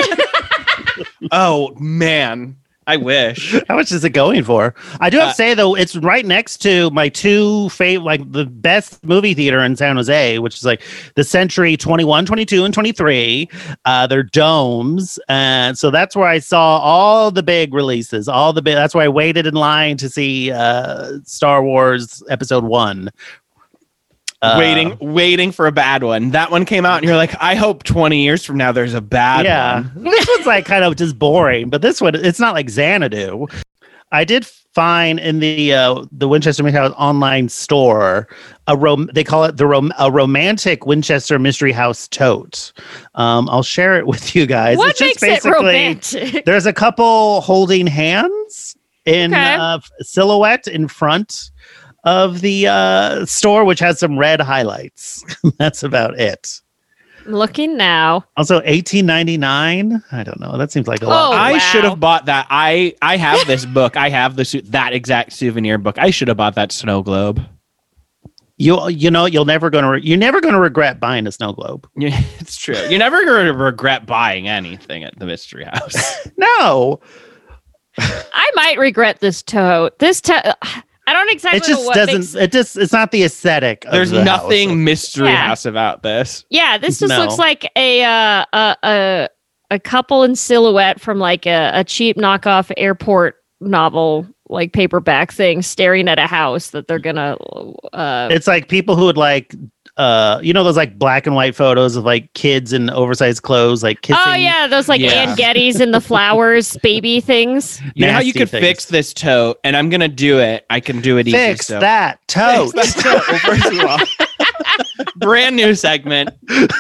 [1.32, 3.54] Oh man, I wish.
[3.68, 4.74] How much is it going for?
[5.00, 8.32] I do have Uh, to say though, it's right next to my two favorite, like
[8.32, 10.82] the best movie theater in San Jose, which is like
[11.14, 13.48] the Century 21, 22, and 23.
[13.84, 18.28] Uh, they're domes, and so that's where I saw all the big releases.
[18.28, 18.74] All the big.
[18.74, 23.10] That's why I waited in line to see uh, Star Wars Episode One.
[24.42, 26.31] Uh, waiting, waiting for a bad one.
[26.31, 29.00] That one came out, and you're like, I hope 20 years from now there's a
[29.03, 29.44] bad one.
[29.44, 30.05] yeah, one.
[30.05, 33.46] this one's like kind of just boring, but this one it's not like Xanadu.
[34.12, 38.29] I did find in the uh, the Winchester Mystery House online store
[38.66, 42.72] a rom- they call it the rom- a romantic Winchester Mystery House tote.
[43.16, 44.79] Um, I'll share it with you guys.
[44.79, 46.44] what It's just makes it basically- romantic?
[46.46, 48.74] There's a couple holding hands
[49.05, 49.55] in Okay.
[49.55, 51.50] uh, silhouette in front
[52.04, 55.24] of the uh, store, which has some red highlights.
[55.58, 56.60] That's about it.
[57.26, 58.24] Looking now.
[58.36, 60.02] Also, eighteen ninety nine.
[60.10, 60.56] I don't know.
[60.56, 61.32] That seems like a lot.
[61.32, 61.58] Oh, I wow.
[61.58, 62.46] should have bought that.
[62.50, 63.96] I I have this book.
[63.96, 65.98] I have the su- that exact souvenir book.
[65.98, 67.40] I should have bought that snow globe.
[68.56, 71.86] You you know you'll never gonna re- you're never gonna regret buying a snow globe.
[71.96, 72.76] Yeah, it's true.
[72.88, 76.28] You're never going to regret buying anything at the Mystery House.
[76.36, 77.00] No,
[77.98, 79.98] I might regret this tote.
[79.98, 80.54] This tote.
[81.06, 82.14] I don't exactly it know just what doesn't.
[82.20, 83.84] makes- It just it's not the aesthetic.
[83.86, 84.76] of There's the nothing house.
[84.78, 85.46] Mystery Yeah.
[85.48, 86.44] House about this.
[86.50, 87.18] Yeah, this just No.
[87.20, 89.28] looks like a uh, a a
[89.72, 95.62] a couple in silhouette from like a, a cheap knockoff airport novel like paperback thing
[95.62, 97.36] staring at a house that they're gonna
[97.92, 99.54] uh It's like people who would like.
[100.00, 103.82] Uh, you know those like black and white photos of like kids in oversized clothes,
[103.82, 104.22] like kissing.
[104.24, 105.10] Oh yeah, those like Yeah.
[105.10, 107.82] Anne Geddes in the flowers baby things.
[107.94, 108.64] You know how you could things.
[108.64, 110.64] fix this tote, and I'm gonna do it.
[110.70, 111.36] I can do it easy.
[111.36, 111.80] Fix so.
[111.80, 112.72] that tote.
[112.72, 113.28] Fix that tote.
[113.28, 116.30] Well, first of all, brand new segment.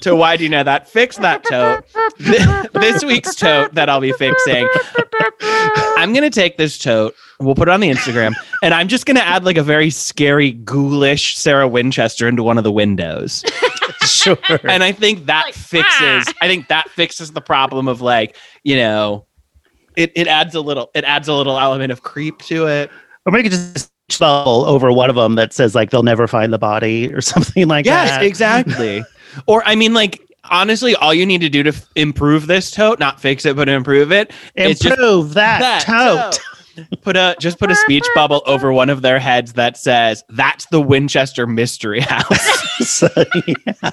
[0.00, 0.88] to why do you know that?
[0.88, 1.84] Fix that tote.
[2.74, 4.68] This week's tote that I'll be fixing.
[5.96, 7.14] I'm gonna take this tote.
[7.40, 10.52] We'll put it on the Instagram, and I'm just gonna add like a very scary,
[10.52, 13.44] ghoulish Sarah Winchester into one of the windows.
[14.06, 14.38] sure.
[14.64, 15.92] And I think that Like, fixes.
[16.28, 16.32] ah.
[16.42, 19.26] I think that fixes the problem of like you know,
[19.96, 20.90] it it adds a little.
[20.94, 22.90] It adds a little element of creep to it.
[23.26, 26.52] Or maybe it just spell over one of them that says like they'll never find
[26.52, 28.22] the body or something like Yes, that.
[28.22, 29.04] Yes, exactly.
[29.46, 30.20] Or I mean, like
[30.50, 33.68] honestly, all you need to do to f- improve this tote, not fix it, but
[33.68, 36.32] improve it, is just Improve that, tote.
[36.34, 36.40] tote.
[37.02, 40.66] Put a just put a speech bubble over one of their heads that says, "That's
[40.72, 43.08] the Winchester Mystery House." So,
[43.46, 43.90] yeah.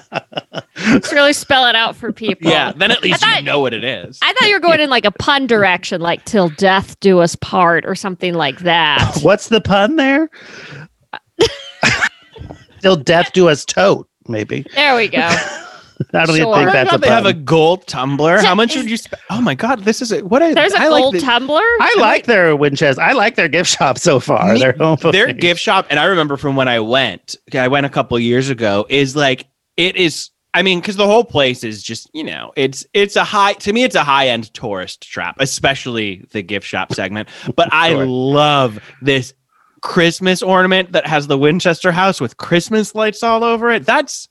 [0.98, 2.50] Just really spell it out for people.
[2.50, 4.18] yeah, then at least thought- you know what it is.
[4.20, 7.36] I thought you were going in like a pun direction, like "till death do us
[7.36, 9.18] part" or something like that.
[9.22, 10.28] What's the pun there?
[12.80, 14.66] Till death do us tote, maybe.
[14.74, 15.18] There we go.
[16.14, 16.56] I don't even Sure.
[16.56, 18.38] think that's a they have a gold tumbler.
[18.42, 19.22] How much would you spend?
[19.30, 21.60] Oh my god, this is a, what is There's a I like gold the- tumbler.
[21.60, 23.00] I like their Winchester.
[23.00, 24.54] I like their gift shop so far.
[24.54, 27.86] Me- Their home their gift shop and i remember from when i went i went
[27.86, 31.82] a couple years ago is like it is i mean because the whole place is
[31.82, 35.36] just you know it's it's a high to me it's a high end tourist trap
[35.38, 39.34] especially the gift shop segment but i love this
[39.82, 43.84] christmas ornament that has the winchester house with christmas lights all over it.
[43.84, 44.28] That's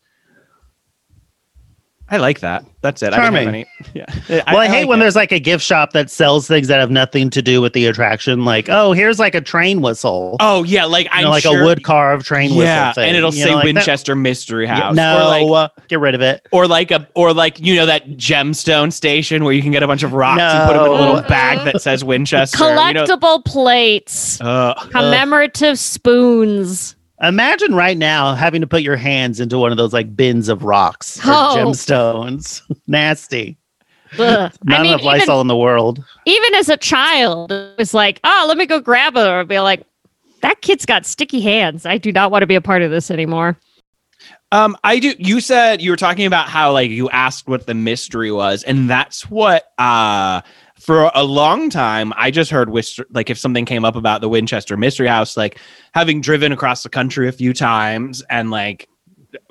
[2.11, 3.47] i like that that's it I don't have Charming.
[3.47, 4.05] any- yeah
[4.47, 5.03] Well, I, hate like when it.
[5.03, 7.85] there's like a gift shop that sells things that have nothing to do with the
[7.85, 8.43] attraction.
[8.43, 10.35] Like, oh, here's like a train whistle.
[10.39, 13.09] oh yeah like you i'm know, like sure, a wood carved train yeah whistle thing.
[13.09, 15.81] and it'll you say know, like that- winchester mystery Yeah, house no, or like uh,
[15.89, 16.47] get rid of it.
[16.51, 19.87] or like a or like you know that gemstone station where you can get a
[19.87, 22.57] bunch of rocks and put them in a little bag that says Winchester.
[22.63, 26.95] you know- Collectible plates, uh, commemorative spoons.
[27.21, 30.63] Imagine right now having to put your hands into one of those like bins of
[30.63, 31.53] rocks or Oh.
[31.55, 32.61] gemstones.
[32.87, 33.57] Nasty.
[34.19, 34.51] Ugh.
[34.63, 36.03] Not I mean, enough even, in the world.
[36.25, 39.59] even as a child, it was like, oh, let me go grab it, or be
[39.59, 39.85] like,
[40.41, 41.85] that kid's got sticky hands.
[41.85, 43.57] I do not want to be a part of this anymore.
[44.51, 45.13] um, I do.
[45.17, 48.89] You said you were talking about how like you asked what the mystery was, and
[48.89, 50.41] that's what uh
[50.81, 52.69] for a long time I just heard
[53.11, 55.59] like if something came up about the Winchester Mystery House, like
[55.93, 58.87] having driven across the country a few times and like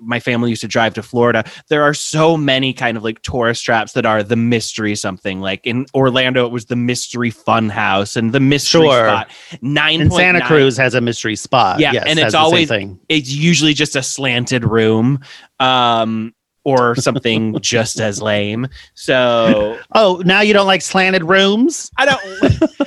[0.00, 1.42] my family used to drive to Florida.
[1.68, 5.40] There are so many kind of like tourist traps that are the mystery something.
[5.40, 9.06] Like in Orlando, it was the mystery fun house and the mystery Sure.
[9.08, 9.30] spot.
[9.62, 11.80] Nine And Santa Cruz has a mystery spot.
[11.80, 12.70] Yeah, yes, and it's always-.
[13.08, 15.20] It's usually just a slanted room,
[15.60, 16.34] um,
[16.78, 18.68] or something just as lame.
[18.94, 21.90] So Oh, now you don't like slanted rooms?
[21.98, 22.60] I don't.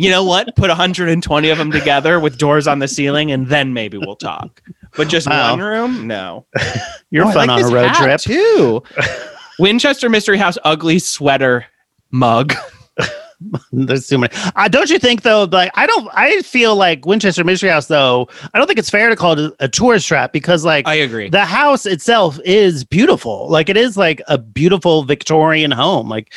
[0.00, 0.54] You know what?
[0.54, 4.62] Put 120 of them together with doors on the ceiling, and then maybe we'll talk.
[4.96, 5.56] But just Wow.
[5.56, 6.06] one room?
[6.06, 6.46] No.
[7.10, 8.20] You're Oh, fun like on a road trip.
[8.20, 8.82] too.
[9.58, 11.66] Winchester Mystery House ugly sweater
[12.12, 12.54] mug.
[13.72, 14.32] There's too many.
[14.56, 15.44] Uh, don't you think though?
[15.44, 16.08] Like, I don't.
[16.12, 18.28] I feel like Winchester Mystery House though.
[18.52, 20.94] I don't think it's fair to call it a, a tourist trap because like I
[20.94, 21.28] agree.
[21.30, 23.48] the house itself is beautiful.
[23.48, 26.08] Like it is like a beautiful Victorian home.
[26.08, 26.34] Like,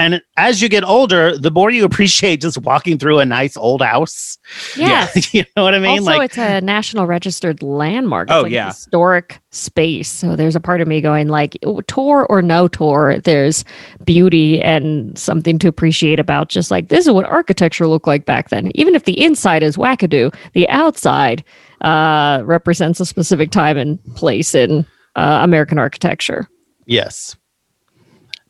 [0.00, 3.82] and as you get older, the more you appreciate just walking through a nice old
[3.82, 4.38] house.
[4.76, 5.32] Yes.
[5.34, 5.90] you know what I mean?
[6.00, 8.28] also, like, it's a national registered landmark.
[8.28, 8.66] It's Oh, like a yeah.
[8.68, 10.08] historic space.
[10.08, 13.64] So there's a part of me going like, tour or no tour, there's
[14.04, 16.48] beauty and something to appreciate about.
[16.48, 18.72] Just like this is what architecture looked like back then.
[18.74, 21.44] Even if the inside is wackadoo, the outside
[21.82, 24.84] uh, represents a specific time and place in
[25.16, 26.48] uh, American architecture.
[26.86, 27.36] yes.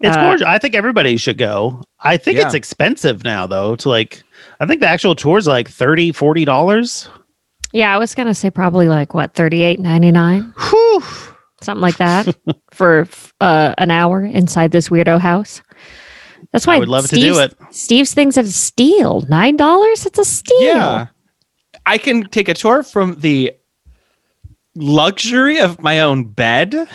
[0.00, 0.46] It's Uh, gorgeous.
[0.46, 1.82] I think everybody should go.
[2.00, 2.46] I think Yeah.
[2.46, 3.76] it's expensive now though.
[3.76, 4.22] To like,
[4.60, 7.08] I think the actual tour is like 30 40 dollars.
[7.72, 11.02] Yeah, I was gonna say probably like what thirty eight ninety nine, Whew.
[11.60, 12.34] something like that,
[12.72, 13.06] for
[13.40, 15.62] uh, an hour inside this weirdo house.
[16.52, 17.54] That's why I would love to do it.
[17.70, 19.20] Steve's things at a steal.
[19.28, 20.04] Nine dollars?
[20.06, 20.62] It's a steal.
[20.62, 21.06] Yeah.
[21.86, 23.52] I can take a tour from the
[24.74, 26.88] luxury of my own bed.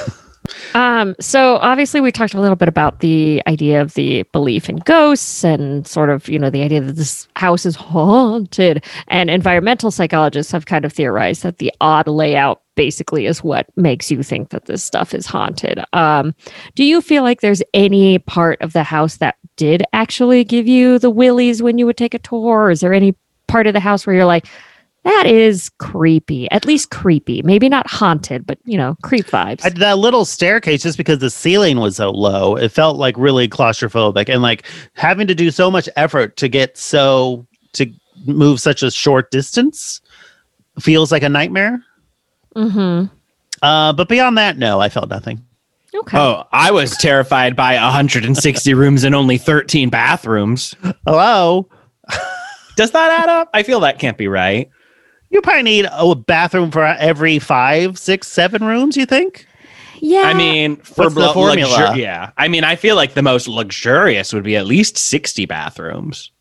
[0.74, 4.78] Um, so obviously we talked a little bit about the idea of the belief in
[4.78, 8.84] ghosts and sort of, you know, the idea that this house is haunted.
[9.08, 14.12] And environmental psychologists have kind of theorized that the odd layout basically is what makes
[14.12, 15.80] you think that this stuff is haunted.
[15.94, 16.36] Um,
[16.76, 21.00] do you feel like there's any part of the house that did actually give you
[21.00, 22.70] the willies when you would take a tour?
[22.70, 23.16] Is there any
[23.48, 24.48] part of the house where you're like,
[25.06, 29.64] that is creepy, at least creepy, maybe not haunted, but you know, creep vibes.
[29.64, 33.48] I, that little staircase, just because the ceiling was so low, it felt like really
[33.48, 37.88] claustrophobic, and like having to do so much effort to get so to
[38.26, 40.02] move such a short distance
[40.80, 41.82] feels like a nightmare.
[42.56, 43.06] mm-hmm.
[43.62, 45.44] Uh, but beyond that, no, I felt nothing.
[45.94, 46.18] Okay.
[46.18, 50.76] Oh, I was terrified by 160 rooms and only 13 bathrooms.
[51.08, 51.70] Hello,
[52.76, 53.50] Does that add up?
[53.54, 54.70] I feel that can't be right.
[55.30, 58.96] You probably need a bathroom for every five, six, seven rooms.
[58.98, 59.46] You think?
[60.00, 60.24] yeah.
[60.24, 61.78] I mean, for What's the lu- formula?
[61.78, 62.32] luxur- yeah.
[62.38, 66.32] I mean, I feel like the most luxurious would be at least 60 bathrooms.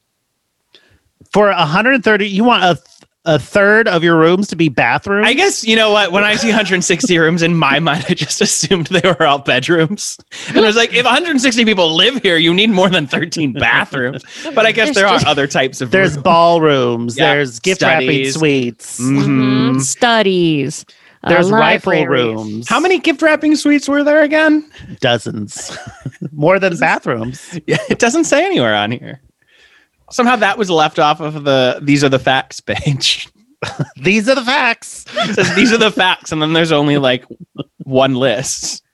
[1.33, 2.79] For 130, you want a
[3.27, 5.27] a third of your rooms to be bathrooms?
[5.27, 6.13] I guess you know what.
[6.13, 10.19] When I see 160 rooms in my mind, I just assumed they were all bedrooms,
[10.49, 14.23] and I was like, if 160 people live here, you need more than 13 bathrooms.
[14.55, 15.91] But I guess There's there are just- other types of.
[15.91, 16.23] there's rooms.
[16.25, 18.35] ballrooms, Yeah, there's gift wrapping studies.
[18.35, 19.75] suites, Mhm.
[19.77, 19.81] Mhm.
[19.81, 20.85] Studies.
[21.23, 22.69] uh, there's rifle rooms.
[22.69, 24.69] How many gift wrapping suites were there again?
[25.01, 25.77] Dozens.
[26.33, 27.59] More than bathrooms.
[27.67, 29.23] Yeah, it doesn't say anywhere on here.
[30.15, 33.29] Somehow that was left off of the these are the facts page.
[33.97, 35.07] These are the facts.
[35.33, 37.25] Says these are the facts, and then there's only like
[37.79, 38.85] one list.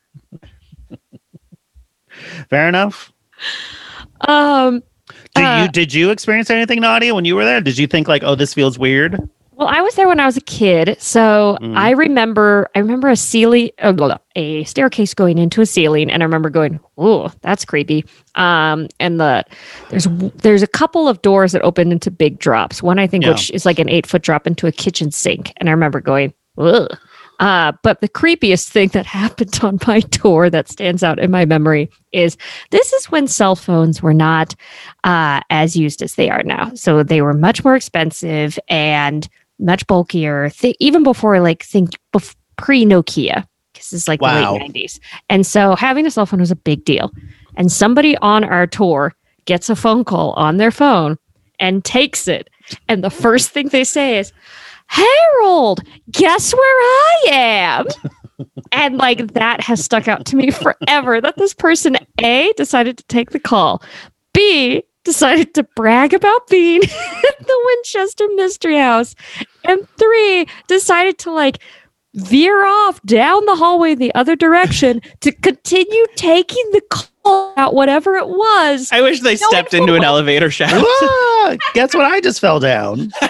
[2.49, 3.12] Fair enough.
[4.29, 4.83] Um,
[5.35, 7.61] Did Uh, you did you experience anything naughty when you were there?
[7.61, 9.18] Did you think like, oh, this feels weird?
[9.61, 11.77] Well, I was there when I was a kid, so Mm.
[11.77, 12.69] I remember.
[12.75, 16.81] I remember a ceiling, uh, a staircase going into a ceiling, and I remember going,
[16.97, 18.07] "Oh, that's creepy."
[18.37, 19.45] Um, and the
[19.91, 20.07] there's
[20.43, 22.83] there's a couple of doors that open into big drops.
[22.83, 23.31] One I think Yeah.
[23.33, 26.33] which is like an eight foot drop into a kitchen sink, and I remember going,
[26.59, 26.89] "Ugh."
[27.39, 31.45] Uh, but the creepiest thing that happened on my tour that stands out in my
[31.47, 32.37] memory is
[32.71, 34.55] this is when cell phones were not
[35.05, 36.71] uh, as used as they are now.
[36.75, 39.27] So they were much more expensive and
[39.61, 40.51] much bulkier.
[40.51, 44.55] Th- even before, like, think bef- pre Nokia, because it's like Wow.
[44.55, 44.99] the late 90s.
[45.29, 47.11] And so having a cell phone was a big deal.
[47.57, 51.17] And somebody on our tour gets a phone call on their phone
[51.59, 52.49] and takes it.
[52.89, 54.33] And the first thing they say is,
[54.87, 55.81] Harold,
[56.11, 57.87] guess where I am?
[58.73, 63.05] and like that has stuck out to me forever that this person A decided to
[63.05, 63.83] take the call,
[64.33, 69.14] B decided to brag about being at the Winchester Mystery House,
[69.64, 71.59] and three decided to like
[72.14, 78.16] veer off down the hallway the other direction to continue taking the call out whatever
[78.16, 78.90] it was.
[78.92, 80.84] I wish they No stepped into an elevator shaft.
[80.84, 82.05] Ah, guess what?
[82.05, 83.11] I just fell down.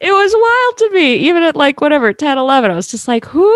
[0.00, 3.26] it was wild to me even at like whatever 10 11 i was just like
[3.26, 3.54] who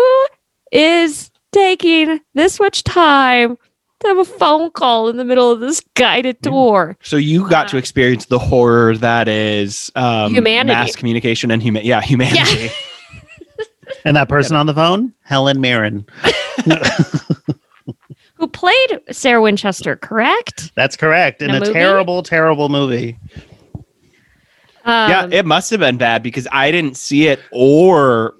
[0.71, 3.59] is taking this much time to
[4.07, 7.77] have a phone call in the middle of this guided tour So you got to
[7.77, 10.73] experience the horror that is um, Humanity.
[10.75, 11.83] mass communication and human.
[11.85, 12.69] Yeah, humanity.
[14.03, 16.05] And that person on the phone, Helen Mirren.
[18.35, 21.41] who played sarah winchester correct That's correct.
[21.41, 23.17] In In a a, terrible, terrible movie.
[24.83, 28.35] um, yeah, it must have been bad because I didn't see it or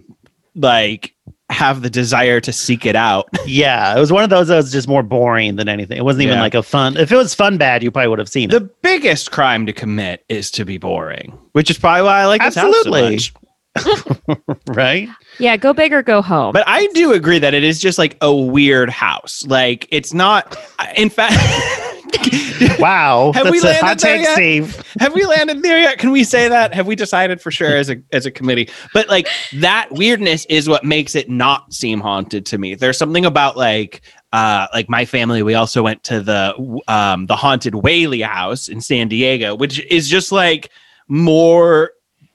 [0.55, 1.14] like
[1.56, 3.28] have the desire to seek it out.
[3.47, 5.97] Yeah, it was one of those that was just more boring than anything.
[5.97, 6.41] It wasn't even Yeah.
[6.41, 6.97] like a fun.
[6.97, 8.82] If it was fun bad, you probably would have seen the it.
[8.82, 12.56] biggest crime to commit is to be boring, which is probably why I like this
[12.56, 13.12] house so Absolutely.
[13.16, 13.34] much.
[14.68, 15.10] Right?
[15.39, 18.18] yeah go big or go home But I do agree that it is just like
[18.22, 19.43] a weird house.
[19.47, 20.58] Like it's not.
[20.97, 21.36] In fact,
[22.80, 23.32] Wow.
[23.34, 24.34] Have That's we a landed hot there take, yet?
[24.36, 24.95] Steve.
[24.99, 25.97] have we landed there yet?
[25.97, 26.74] Can we say that?
[26.74, 28.70] Have we decided for sure as a as a committee?
[28.93, 32.76] But like that weirdness is what makes it not seem haunted to me.
[32.76, 34.01] There's something about like
[34.34, 35.43] uh like my family.
[35.43, 40.09] We also went to the um the haunted Whaley house in San Diego, which is
[40.09, 40.70] just like
[41.07, 41.91] more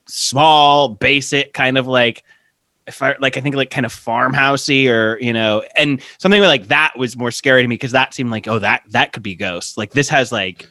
[0.06, 2.24] small, basic, kind of like
[2.90, 6.68] if I like I think like kind of farmhousey or you know, and something like
[6.68, 9.34] that was more scary to me because that seemed like oh that that could be
[9.34, 9.76] ghosts.
[9.78, 10.68] Like this has like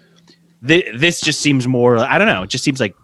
[0.66, 2.96] thi- this just seems more I don't know, it just seems like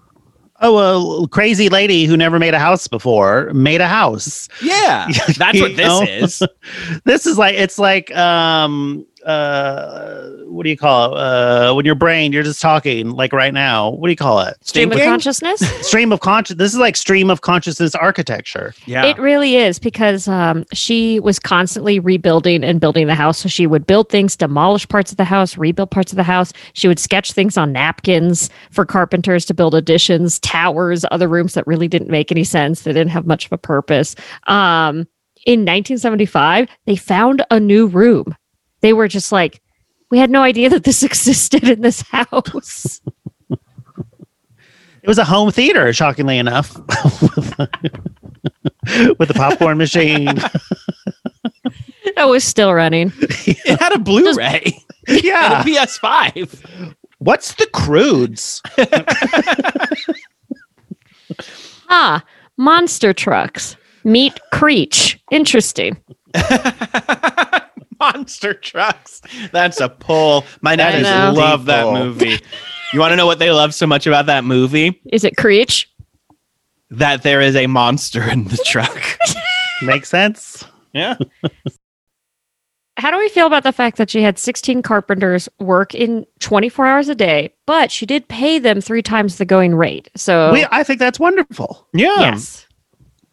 [0.61, 4.47] Oh, a crazy lady who never made a house before made a house.
[4.61, 6.01] yeah, that's what this know?
[6.03, 6.41] is.
[7.03, 11.19] This is like it's like um uh what do you call it?
[11.19, 13.89] Uh when your brain you're just talking like right now.
[13.89, 14.55] What do you call it?
[14.61, 16.57] stream of consciousness Stream of conscious.
[16.57, 18.73] This is like stream of consciousness architecture.
[18.85, 19.05] Yeah.
[19.05, 23.39] It really is because um, she was constantly rebuilding and building the house.
[23.39, 26.53] So she would build things, demolish parts of the house, rebuild parts of the house.
[26.73, 31.65] She would sketch things on napkins for carpenters to build additions, towers, other rooms that
[31.67, 32.81] really didn't make any sense.
[32.81, 34.15] They didn't have much of a purpose.
[34.47, 35.07] Um,
[35.45, 38.35] in 1975, they found a new room.
[38.85, 39.63] They were just like,
[40.11, 43.01] we had no idea that this existed in this house.
[43.49, 46.77] It was a home theater, shockingly enough,
[49.17, 50.25] with the popcorn machine.
[52.15, 53.11] that was still running.
[53.17, 54.77] it had a Blu-ray.
[55.07, 55.61] yeah.
[55.61, 56.93] a PS5.
[57.17, 58.61] What's the crudes?
[61.89, 62.23] Ah,
[62.57, 63.77] monster trucks.
[64.03, 65.19] Meet Creech.
[65.31, 65.97] Interesting.
[67.99, 69.21] Monster trucks.
[69.51, 70.45] That's a pull.
[70.61, 71.93] My That dad is used to a love that pull.
[71.93, 72.39] movie.
[72.93, 75.01] You want to know what they love so much about that movie?
[75.11, 75.89] Is it Creech?
[76.91, 79.01] That there is a monster in the truck.
[79.81, 80.63] Makes sense.
[80.93, 81.15] Yeah.
[82.97, 86.85] how do we feel about the fact that she had 16 carpenters work in 24
[86.85, 90.09] hours a day, but she did pay them three times the going rate?
[90.15, 91.87] So We, I think that's wonderful.
[91.93, 92.19] Yeah.
[92.19, 92.65] yes.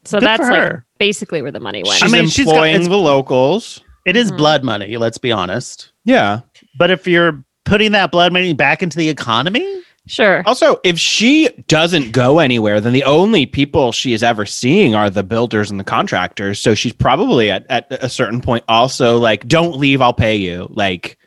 [0.05, 0.87] So Good that's like her.
[0.99, 2.01] basically where the money went.
[2.01, 3.81] She's I mean, she's got- employing the locals.
[4.05, 4.37] It is Mhm.
[4.37, 4.97] blood money.
[4.97, 5.91] Let's be honest.
[6.05, 6.41] Yeah.
[6.79, 9.65] But if you're putting that blood money back into the economy,
[10.09, 10.43] sure.
[10.47, 15.09] Also, if she doesn't go anywhere, then the only people she is ever seeing are
[15.09, 16.59] the builders and the contractors.
[16.59, 20.67] So she's probably at, at a certain point also like, don't leave, I'll pay you.
[20.71, 21.19] Like,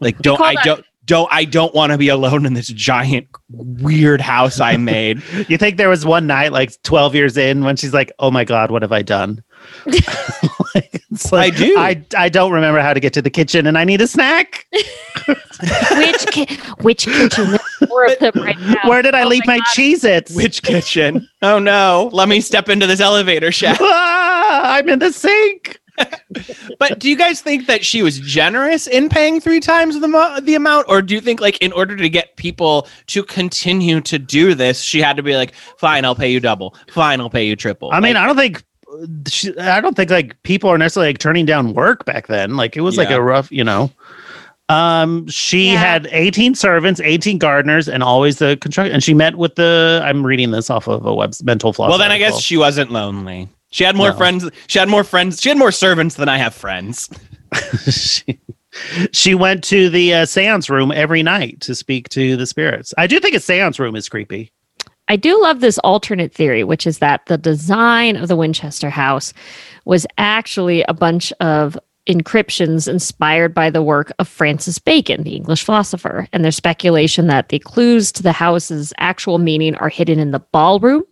[0.00, 3.26] like don't I that- don't don't I don't want to be alone in this giant
[3.50, 5.22] weird house I made.
[5.48, 8.44] you think there was one night, like 12 years in, when she's like, "Oh my
[8.44, 9.42] god, what have I done?"
[10.74, 11.76] Like, it's I do.
[11.78, 14.66] I I don't remember how to get to the kitchen, and I need a snack.
[15.96, 17.50] which ki- which kitchen?
[17.52, 18.56] There's Four of them right.
[18.86, 19.66] Where did I Oh leave my, God.
[19.74, 20.34] Cheez-Its?
[20.34, 21.28] Which kitchen?
[21.42, 23.80] Oh no, let me step into this elevator shaft.
[23.84, 25.78] ah, I'm in the sink.
[26.80, 30.40] But do you guys think that she was generous in paying three times the mo-
[30.40, 34.18] the amount, or do you think like in order to get people to continue to
[34.18, 36.74] do this, she had to be like, "Fine, I'll pay you double.
[36.90, 38.64] Fine, I'll pay you triple." I mean, Like, I don't think
[39.28, 42.56] she, I don't think like people are necessarily like turning down work back then.
[42.56, 43.90] Like it was like a rough, you know.
[44.70, 45.78] Um, she Yeah.
[45.78, 48.94] had 18 servants, 18 gardeners, and always the construction.
[48.94, 50.00] And she met with the.
[50.04, 51.90] I'm reading this off of a web mental floss.
[51.90, 53.48] well, then I guess she wasn't lonely.
[53.70, 54.16] She had more No.
[54.16, 54.48] friends.
[54.68, 55.40] She had more friends.
[55.40, 57.10] She had more servants than I have friends.
[57.90, 58.38] she,
[59.12, 62.94] she went to the uh, seance room every night to speak to the spirits.
[62.96, 64.50] I do think a seance room is creepy.
[65.08, 69.32] I do love this alternate theory, which is that the design of the Winchester house
[69.84, 71.78] was actually a bunch of
[72.08, 76.26] encryptions inspired by the work of Francis Bacon, the English philosopher.
[76.32, 80.40] And there's speculation that the clues to the house's actual meaning are hidden in the
[80.52, 81.02] ballroom,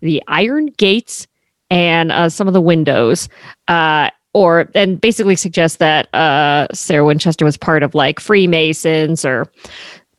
[0.00, 1.26] the iron gates,
[1.70, 3.28] and uh, some of the windows.
[3.68, 9.50] Uh, or and basically suggests that uh, Sarah Winchester was part of like Freemasons or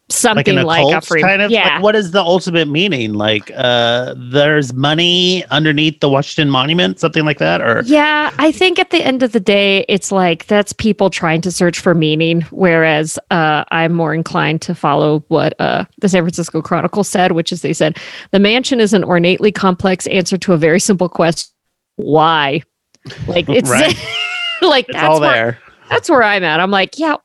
[0.10, 1.52] something an like, a free kind of.
[1.52, 3.14] yeah Like, what is the ultimate meaning?
[3.14, 8.80] Like, uh, there's money underneath the Washington Monument, something like that, or Yeah, I think
[8.80, 12.42] at the end of the day, it's like that's people trying to search for meaning,
[12.52, 17.52] whereas uh, I'm more inclined to follow what uh, the San Francisco Chronicle said, which
[17.52, 17.98] is they said
[18.32, 21.52] the mansion is an ornately complex answer to a very simple question:
[21.98, 22.64] why?
[23.28, 23.70] Like it's
[24.62, 25.60] like it's that's all where, there.
[25.90, 26.60] that's where I'm at.
[26.60, 27.18] I'm like, yeah,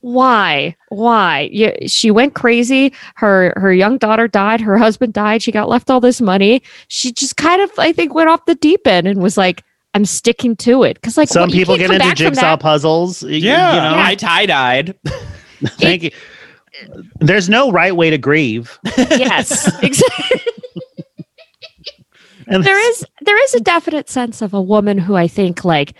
[0.00, 0.76] why?
[0.88, 1.48] Why?
[1.52, 2.92] Yeah, she went crazy.
[3.16, 4.60] Her her young daughter died.
[4.60, 5.42] Her husband died.
[5.42, 6.62] She got left all this money.
[6.88, 9.62] She just kind of, I think, went off the deep end and was like,
[9.94, 13.22] I'm sticking to it because like Some what, people get into jigsaw puzzles.
[13.22, 14.02] Yeah, you know.
[14.02, 14.94] I tie dyed.
[15.64, 16.10] Thank you.
[17.18, 18.78] There's no right way to grieve.
[18.96, 20.40] yes, exactly.
[22.46, 25.94] And there is there is a definite sense of a woman who I think like,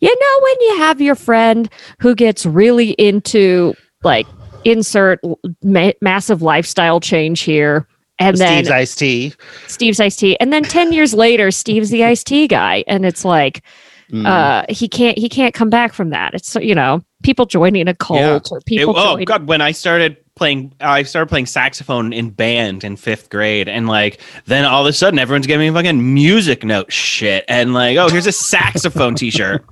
[0.00, 1.68] you know, when you have your friend
[2.00, 4.26] who gets really into like
[4.64, 5.20] insert
[5.62, 7.86] ma- massive lifestyle change here.
[8.18, 9.34] And then Steve's iced tea.
[9.66, 10.38] Steve's iced tea.
[10.40, 12.84] And then 10 years later, Steve's the iced tea guy.
[12.86, 13.62] And it's like,
[14.12, 14.26] Mm.
[14.26, 16.34] uh, he can't, he can't come back from that.
[16.34, 19.24] It's, you know, people joining a cult or It- people oh joining.
[19.24, 23.86] god, when I started playing, I started playing saxophone in band in fifth grade, and
[23.86, 27.96] like then all of a sudden everyone's giving me fucking music note shit, and like
[27.96, 29.64] oh here's a saxophone T-shirt,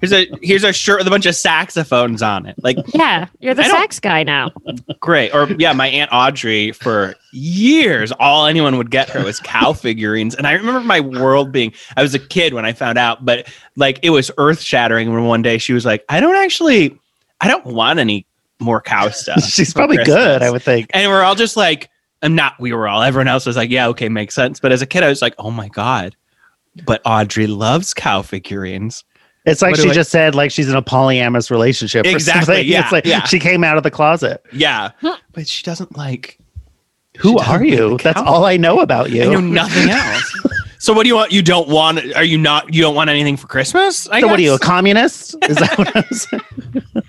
[0.00, 3.26] here's a here's a shirt with a bunch of saxophones on it, like Yeah.
[3.40, 4.52] You're the I sax guy now.
[5.00, 5.34] great.
[5.34, 10.34] Or yeah, my aunt Audrey for years, all anyone would get her was cow figurines,
[10.34, 11.72] and I remember my world being.
[11.96, 15.24] I was a kid when I found out, but like it was earth shattering when
[15.24, 16.98] one day she was like, I don't actually,
[17.40, 18.26] I don't want any
[18.60, 19.42] more cow stuff.
[19.44, 20.90] She's for probably good, I would think.
[20.94, 21.90] And we're all just like,
[22.22, 24.58] I'm not, we were all, everyone else was like, yeah, okay, makes sense.
[24.60, 26.16] But as a kid, I was like, oh my God,
[26.84, 29.04] but Audrey loves cow figurines.
[29.44, 32.04] It's like What do she I- just said, like she's in a polyamorous relationship.
[32.06, 33.22] Exactly, yeah, It's like yeah.
[33.24, 34.42] she came out of the closet.
[34.52, 34.90] Yeah.
[35.32, 36.38] But she doesn't like,
[37.18, 37.98] Who doesn't are you?
[37.98, 39.22] That's all I know about you.
[39.22, 40.48] I know nothing else.
[40.80, 41.30] so what do you want?
[41.30, 44.08] You don't want, are you not, you don't want anything for Christmas?
[44.08, 45.36] I So what are you, a communist?
[45.48, 47.05] Is that what I'm saying?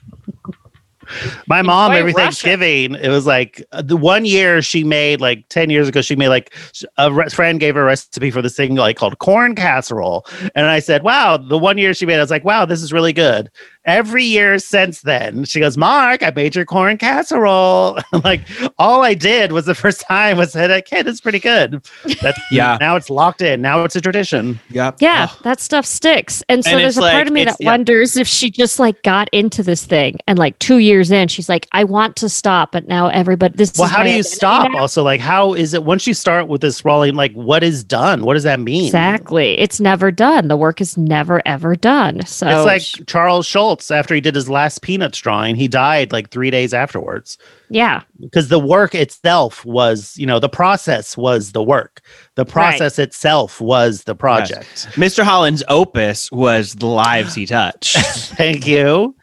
[1.48, 2.26] My mom, every Russia.
[2.26, 6.16] Thanksgiving, it was like uh, the one year she made like 10 years ago, she
[6.16, 6.54] made like
[6.98, 10.26] a re- friend gave her a recipe for this thing like called corn casserole.
[10.56, 12.92] And I said, wow, the one year she made, I was like, wow, this is
[12.94, 13.50] really good.
[13.88, 17.98] Every year since then, she goes, Mark, I made your corn casserole.
[18.24, 18.42] like
[18.78, 21.82] all I did was the first time was said, like, hey, that's pretty good.
[22.22, 22.78] That's Yeah.
[22.82, 23.62] Now it's locked in.
[23.62, 24.60] Now it's a tradition.
[24.72, 24.98] Yep.
[25.00, 26.44] Yeah, Oh, that stuff sticks.
[26.50, 27.72] And so And there's it's a part of me that yeah.
[27.72, 31.48] wonders if she just like got into this thing and like two years in, she's
[31.48, 34.70] like, I want to stop, but now everybody this Well, is how do you stop?
[34.72, 34.80] now.
[34.80, 37.16] Also, like, how is it once you start with this rolling?
[37.16, 38.24] Like, what is done?
[38.26, 38.86] What does that mean?
[38.86, 39.58] Exactly.
[39.60, 40.50] It's never done.
[40.50, 42.26] The work is never ever done.
[42.26, 45.56] So It's like sh- Charles Schulz else after he did his last Peanuts drawing.
[45.56, 47.38] He died like three days afterwards
[47.70, 48.02] Yeah.
[48.20, 52.02] because the work itself was, you know, the process was the work.
[52.36, 54.88] The process itself was the project.
[54.96, 55.24] Mr.
[55.24, 57.98] Holland's opus was the lives he touched,
[58.38, 59.16] Thank you.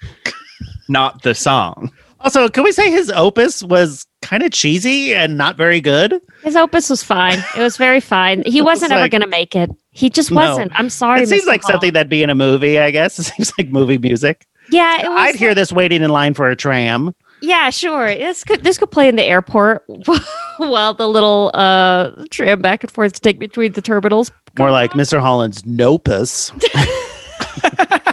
[0.88, 1.90] not the song.
[2.20, 6.20] Also, can we say his opus was kind of cheesy and not very good?
[6.42, 7.38] His opus was fine.
[7.56, 8.42] It was very fine.
[8.46, 9.70] He It was wasn't ever like- going to make it.
[9.96, 10.72] He just wasn't.
[10.74, 11.22] I'm sorry.
[11.22, 11.46] it seems Mr.
[11.46, 11.70] like Hall.
[11.72, 13.18] something that'd be in a movie, I guess.
[13.20, 14.46] It seems like movie music.
[14.70, 15.18] Yeah, it was.
[15.18, 17.14] I'd hear this waiting in line for a tram.
[17.42, 18.06] Yeah, sure.
[18.14, 19.84] This could this could play in the airport
[20.56, 24.32] while the little uh tram back and forth to take between the terminals.
[24.58, 25.20] More like Mr.
[25.20, 26.50] Holland's Nopus.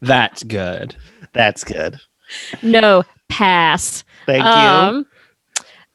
[0.00, 0.96] That's good.
[1.32, 2.00] That's good.
[2.62, 4.04] No, pass.
[4.26, 4.50] Thank you.
[4.50, 5.06] Um,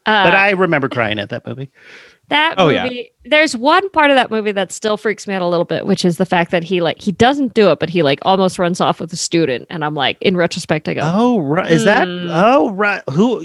[0.05, 1.69] uh, But I remember crying at that movie.
[2.29, 2.83] That Oh, yeah.
[2.83, 3.09] movie.
[3.25, 6.03] There's one part of that movie that still freaks me out a little bit, which
[6.05, 8.81] is the fact that he like he doesn't do it, but he like almost runs
[8.81, 11.69] off with a student, and I'm like, in retrospect, I go, Oh, right.
[11.71, 12.07] Is that?
[12.07, 12.27] Hmm.
[12.29, 13.01] Oh, right.
[13.09, 13.43] Who?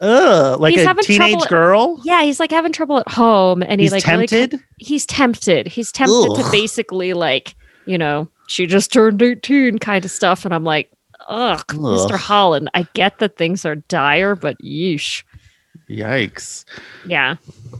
[0.00, 2.00] Uh, like He's a teenage trouble- girl?
[2.04, 4.60] yeah, he's like having trouble at home, and He's he like really tempted.
[4.78, 5.66] he's tempted.
[5.68, 7.54] He's tempted to basically like,
[7.84, 10.44] you know, she just turned 18 kind of stuff.
[10.46, 10.90] And I'm like,
[11.28, 12.16] ugh, Mr.
[12.16, 15.22] Holland, I get that things are dire, but yeesh.
[15.90, 16.64] Yikes.
[17.04, 17.36] Yeah.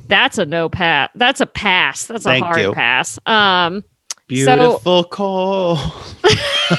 [0.09, 1.11] That's a no pass.
[1.15, 2.07] That's a pass.
[2.07, 2.73] That's Thank a hard you.
[2.73, 3.19] pass.
[3.27, 3.85] Um,
[4.27, 5.77] Beautiful Cole.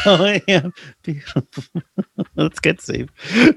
[0.05, 0.67] oh, yeah.
[1.03, 1.63] Beautiful.
[2.35, 3.09] That's good, Steve.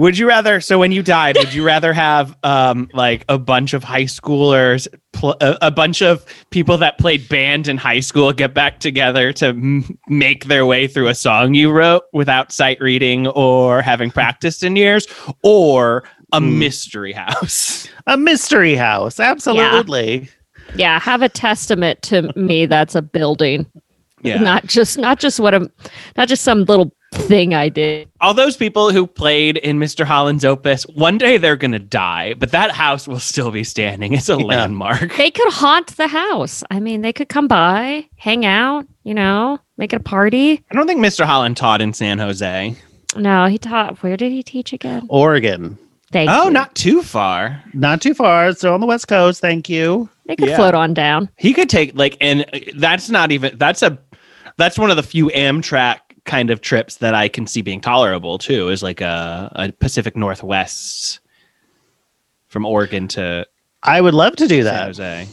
[0.00, 0.60] Would you rather?
[0.62, 4.88] So when you died, would you rather have um like a bunch of high schoolers,
[5.12, 9.30] pl- a, a bunch of people that played band in high school get back together
[9.34, 14.10] to m- make their way through a song you wrote without sight reading or having
[14.10, 15.06] practiced in years,
[15.42, 16.58] or a Hmm.
[16.58, 17.86] mystery house?
[18.06, 19.20] A mystery house.
[19.20, 20.30] Absolutely.
[20.76, 23.66] yeah, have a testament to me that's a building.
[24.22, 24.38] Yeah.
[24.40, 25.70] Not just not just what I'm
[26.16, 28.08] not just some little thing I did.
[28.20, 30.04] all those people who played in Mr.
[30.04, 34.12] Holland's opus, one day they're gonna die, but that house will still be standing.
[34.14, 34.44] It's a Yeah.
[34.44, 35.16] landmark.
[35.16, 36.62] They could haunt the house.
[36.70, 40.62] I mean, they could come by, hang out, you know, make it a party.
[40.70, 41.24] I don't think Mr.
[41.24, 42.76] Holland taught in San Jose.
[43.16, 44.02] No, he taught.
[44.02, 45.06] Where did he teach again?
[45.08, 45.78] Oregon.
[46.12, 46.36] Thank you.
[46.36, 46.50] Oh, you.
[46.50, 47.62] not too far.
[47.74, 48.52] Not too far.
[48.52, 49.40] Still on the West Coast.
[49.40, 50.08] Thank you.
[50.26, 50.56] They could Yeah.
[50.56, 51.28] float on down.
[51.36, 52.44] He could take like, and
[52.76, 53.56] that's not even.
[53.58, 53.98] That's a.
[54.58, 58.38] That's one of the few Amtrak kind of trips that I can see being tolerable
[58.38, 58.68] too.
[58.68, 61.20] Is like a, a Pacific Northwest
[62.48, 63.46] from Oregon to
[63.82, 64.86] I would love to do San that.
[64.86, 65.28] Jose.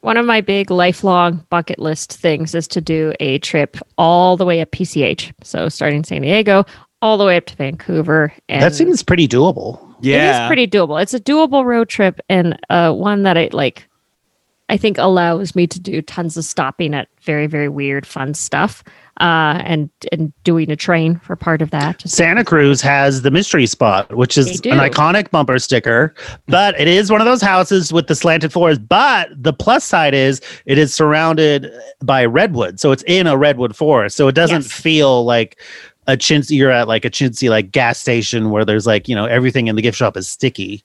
[0.00, 4.44] One of my big lifelong bucket list things is to do a trip all the
[4.44, 5.32] way up PCH.
[5.42, 6.64] So starting San Diego,
[7.00, 8.32] all the way up to Vancouver.
[8.48, 9.94] And That seems pretty doable.
[10.00, 10.40] Yeah.
[10.40, 11.00] It is pretty doable.
[11.00, 13.88] It's a doable road trip and uh, one that I like.
[14.70, 18.82] I think allows me to do tons of stopping at very very weird fun stuff,
[19.20, 22.00] uh, and and doing a train for part of that.
[22.08, 26.14] Santa Cruz has the mystery spot, which is an iconic bumper sticker,
[26.48, 28.78] but it is one of those houses with the slanted floors.
[28.78, 31.70] But the plus side is it is surrounded
[32.02, 32.80] by redwood.
[32.80, 34.16] So it's in a redwood forest.
[34.16, 34.72] So it doesn't Yes.
[34.72, 35.60] feel like
[36.06, 39.24] a chintzy, you're at like a chintzy like gas station where there's like, you know,
[39.24, 40.84] everything in the gift shop is sticky.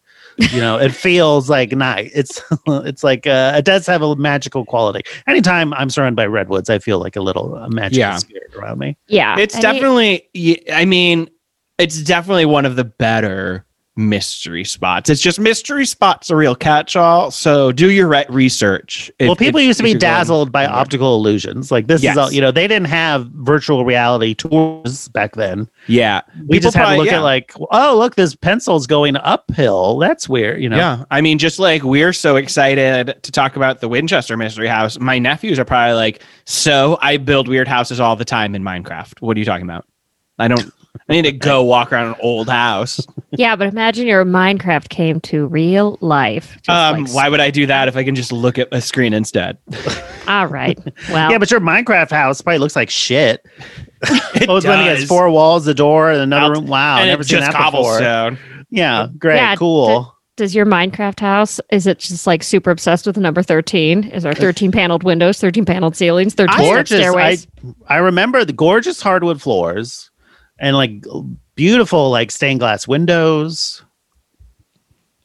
[0.51, 2.11] You know, it feels like nice.
[2.13, 5.01] It's it's like uh, it does have a magical quality.
[5.27, 8.15] Anytime I'm surrounded by redwoods, I feel like a little uh, magical Yeah.
[8.17, 8.97] spirit around me.
[9.07, 10.27] yeah, It's I mean, definitely.
[10.35, 11.29] y- I mean,
[11.77, 13.65] it's definitely one of the better
[13.99, 15.09] mystery spots.
[15.09, 17.29] It's just mystery spots a real catch-all.
[17.31, 19.11] So do your re- research.
[19.19, 21.71] if- well, people if- used to be dazzled by optical illusions.
[21.71, 22.13] Like this Yes.
[22.13, 25.67] is all, you know, they didn't have virtual reality tours back then.
[25.87, 27.17] Yeah, We People just had to look yeah.
[27.17, 29.97] at like, oh, look, this pencil's going uphill.
[29.99, 30.77] That's weird, you know.
[30.77, 34.97] Yeah, I mean, just like we're so excited to talk about the Winchester Mystery House,
[34.99, 39.19] my nephews are probably like, "So I build weird houses all the time in Minecraft.
[39.19, 39.85] What are you talking about?
[40.37, 40.71] I don't.
[41.07, 43.05] I need to go walk around an old house.
[43.31, 46.57] yeah, but imagine your Minecraft came to real life.
[46.67, 49.13] Um, like- why would I do that if I can just look at a screen
[49.13, 49.57] instead?
[50.27, 50.77] All right.
[51.09, 53.45] Well, Yeah, but your Minecraft house probably looks like shit.
[54.35, 56.67] It Oh, it's when it has four walls, a door, and another Out- room.
[56.67, 57.99] Wow, and never it's seen just that before.
[57.99, 58.37] cobblestone.
[58.69, 60.15] Yeah, great, Yeah, cool.
[60.37, 64.05] does your Minecraft house is it just like super obsessed with the number 13?
[64.05, 66.91] Is there 13 paneled windows, 13 paneled ceilings, 13 step gorgeous.
[66.93, 67.47] I, stairways?
[67.87, 70.09] I remember the gorgeous hardwood floors
[70.60, 71.03] and like
[71.55, 73.84] beautiful like stained glass windows.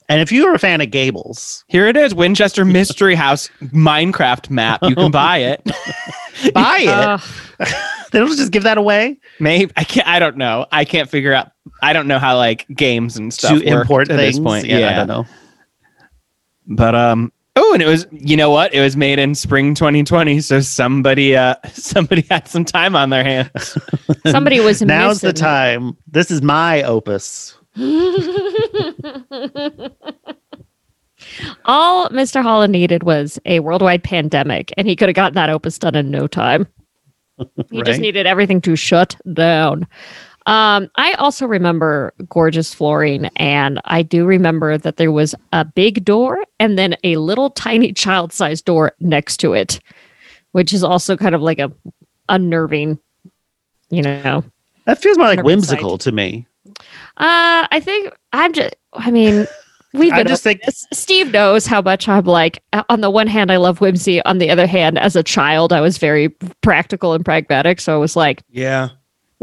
[0.08, 4.50] And if you were a fan of Gables, Here it is, Winchester Mystery House Minecraft
[4.50, 4.80] map.
[4.82, 5.64] You can buy it.
[6.54, 6.88] buy it.
[6.88, 7.22] Ugh.
[8.12, 10.06] they don't just give that away Maybe I can't.
[10.06, 10.66] I don't know.
[10.70, 11.52] I can't figure out.
[11.82, 14.36] I don't know how like games and stuff to work import at things.
[14.36, 14.66] this point.
[14.66, 15.26] Yeah, Yeah, I don't know.
[16.66, 18.72] But um, oh, and it was you know what?
[18.74, 23.24] It was made in spring 2020, so somebody uh somebody had some time on their
[23.24, 23.78] hands.
[24.26, 25.96] Somebody was Now's the time.
[26.06, 27.56] This is my opus.
[31.64, 32.42] All Mr.
[32.42, 36.10] Holland needed was a worldwide pandemic, and he could have gotten that opus done in
[36.10, 36.66] no time.
[37.70, 37.86] He Right.
[37.86, 39.86] just needed everything to shut down.
[40.46, 46.04] Um, I also remember gorgeous flooring, and I do remember that there was a big
[46.04, 49.80] door and then a little tiny child-sized door next to it,
[50.52, 51.72] which is also kind of like a
[52.28, 52.98] unnerving,
[53.90, 54.44] you know.
[54.86, 56.00] That feels more like whimsical side.
[56.00, 56.46] to me.
[57.16, 58.74] Uh, I think I'm just.
[58.92, 59.46] I mean,
[59.94, 60.86] we've I just think- this.
[60.92, 62.62] Steve knows how much I'm like.
[62.74, 64.20] uh, On the one hand, I love whimsy.
[64.24, 66.28] On the other hand, as a child, I was very
[66.60, 67.80] practical and pragmatic.
[67.80, 68.90] So I was like, Yeah.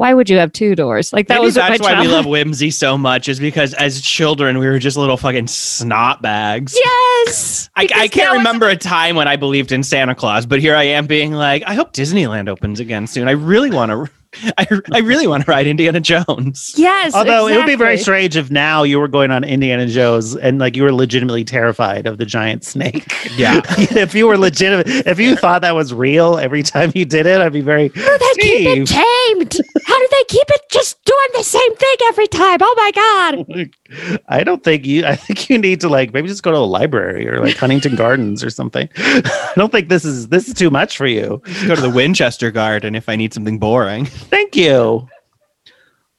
[0.01, 1.13] Why would you have two doors?
[1.13, 4.57] Like that Maybe was that's why we love whimsy so much, is because as children
[4.57, 6.75] we were just little fucking snot bags.
[6.75, 10.75] Yes, I, I can't remember a time when I believed in Santa Claus, but here
[10.75, 13.27] I am being like, I hope Disneyland opens again soon.
[13.27, 14.11] I really want to.
[14.57, 16.73] I, I really want to ride Indiana Jones.
[16.77, 20.35] Yes, Although it would be very strange if now you were going on Indiana Jones
[20.37, 23.11] and like you were legitimately terrified of the giant snake.
[23.35, 23.61] Yeah.
[23.77, 27.41] if you were legitimate, if you thought that was real every time you did it,
[27.41, 27.89] I'd be very.
[27.89, 29.57] How do they keep it tamed?
[29.85, 32.59] How do they keep it just doing the same thing every time?
[32.61, 34.19] Oh my god!
[34.29, 35.05] I don't think you.
[35.05, 37.95] I think you need to like maybe just go to a library or like Huntington
[37.95, 38.87] Gardens or something.
[38.97, 41.41] I don't think this is this is too much for you.
[41.67, 44.05] Go to the Winchester Garden if I need something boring.
[44.33, 45.07] Thank you.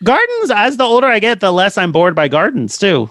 [0.04, 0.50] Gardens.
[0.50, 3.08] As the older I get, the less I'm bored by gardens too.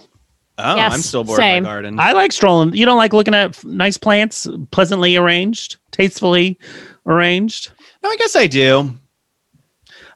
[0.57, 1.63] Oh, Yes, I'm still bored same.
[1.63, 1.97] by gardens.
[1.99, 2.75] I like strolling.
[2.75, 6.59] You don't like looking at f- nice plants, pleasantly arranged, tastefully
[7.07, 7.71] arranged.
[8.03, 8.93] no, I guess I do.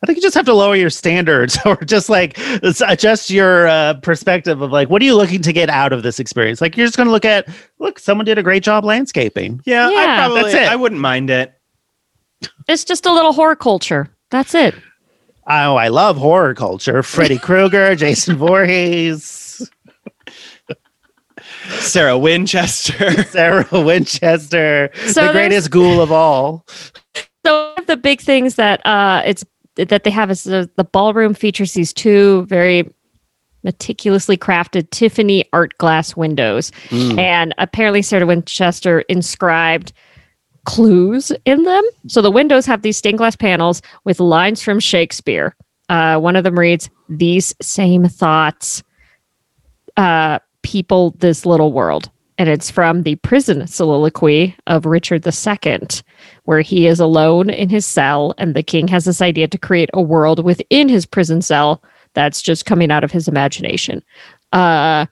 [0.01, 3.95] I think you just have to lower your standards or just like adjust your uh,
[3.95, 6.61] perspective of like, what are you looking to get out of this experience?
[6.61, 7.47] Like, you're just going to look at,
[7.79, 9.61] look, someone did a great job landscaping.
[9.65, 9.97] Yeah, Yeah.
[9.97, 10.51] I probably.
[10.51, 10.71] That's it.
[10.71, 11.53] I wouldn't mind it.
[12.67, 14.09] It's just a little horror culture.
[14.31, 14.75] That's it.
[15.47, 17.03] Oh, I love horror culture.
[17.03, 19.69] Freddy Krueger, Jason Voorhees,
[21.79, 23.23] Sarah Winchester.
[23.29, 26.65] Sarah Winchester, So the greatest ghoul of all.
[27.45, 30.83] So one of the big things that uh, it's that they have is the, the
[30.83, 32.89] ballroom features these two very
[33.63, 37.17] meticulously crafted Tiffany art glass windows, Mm.
[37.17, 39.91] and apparently Sarah Winchester inscribed
[40.65, 41.83] clues in them.
[42.07, 45.55] So the windows have these stained glass panels with lines from Shakespeare.
[45.89, 48.81] Uh, one of them reads, "These same thoughts,
[49.97, 55.79] uh, people this little world." And it's from the prison soliloquy of Richard II,
[56.43, 59.89] where he is alone in his cell, and the king has this idea to create
[59.93, 61.81] a world within his prison cell
[62.13, 64.03] that's just coming out of his imagination.
[64.55, 65.05] Uh,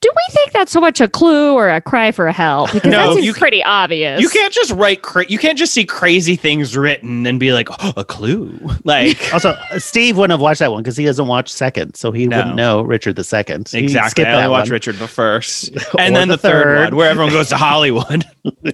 [0.00, 2.70] do we think that's so much a clue or a cry for help?
[2.76, 4.20] Because No, that seems you- pretty obvious.
[4.22, 5.02] You can't just write.
[5.02, 8.58] Cra- you can't just see crazy things written and be like, oh, a clue.
[8.84, 12.10] Like Also, uh, Steve wouldn't have watched that one because he doesn't watch second, so
[12.12, 12.38] he No.
[12.38, 13.24] wouldn't know Richard II.
[13.70, 14.10] He exactly.
[14.10, 14.70] skipped I only watch one.
[14.70, 16.94] Richard the first, and then the the, third, third.
[16.94, 18.24] one where everyone goes to Hollywood.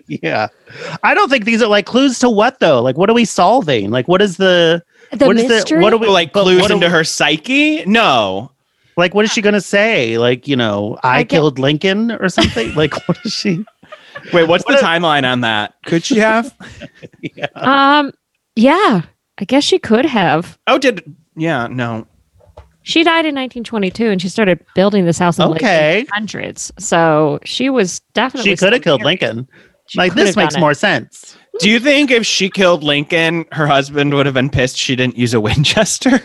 [0.06, 0.48] yeah
[1.02, 3.90] i don't think these are like clues to what though like what are we solving
[3.90, 5.80] like what is the the what is mystery.
[5.82, 7.84] what are we like clues into we- her psyche.
[7.84, 8.50] No.
[8.96, 12.28] Like what is she gonna say like you know i, I get- killed lincoln or
[12.28, 13.64] something like what is she
[14.32, 15.74] Wait, what's What the a- timeline on that?
[15.86, 16.54] Could she have?
[17.22, 18.12] yeah um,
[18.56, 19.02] yeah,
[19.38, 20.58] I guess she could have.
[20.66, 21.02] oh, did
[21.34, 21.66] yeah?
[21.66, 22.06] No.
[22.82, 25.94] She died in 1922, and she started building this house in the Okay.
[26.00, 26.70] late hundreds.
[26.78, 28.50] So she was definitely.
[28.50, 29.22] she could have killed married.
[29.22, 29.48] lincoln
[29.88, 30.64] She like this makes done it.
[30.64, 34.76] more sense Do you think if she killed Lincoln, her husband would have been pissed
[34.76, 36.20] she didn't use a Winchester?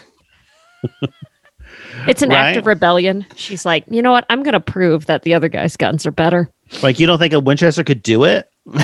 [2.08, 3.26] It's an act of rebellion.
[3.36, 4.26] She's like, you know what?
[4.30, 6.50] I'm going to prove that the other guy's guns are better.
[6.84, 8.50] like you don't think a winchester could do it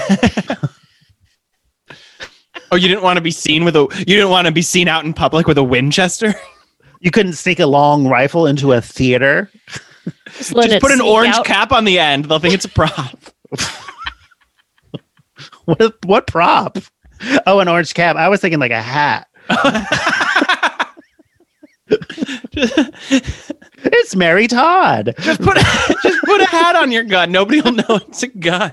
[2.71, 4.87] Oh, you didn't want to be seen with a you didn't want to be seen
[4.87, 6.33] out in public with a Winchester?
[7.01, 9.51] you couldn't sneak a long rifle into a theater
[10.37, 11.45] Just, Just put an orange out.
[11.45, 12.25] cap on the end.
[12.25, 13.19] They'll think it's a prop.
[15.65, 16.77] what what prop
[17.45, 19.27] oh an orange cap i was thinking like a hat
[23.85, 25.57] it's mary todd just put
[26.03, 27.31] just put a hat on your gun.
[27.31, 28.71] Nobody will know it's a gun.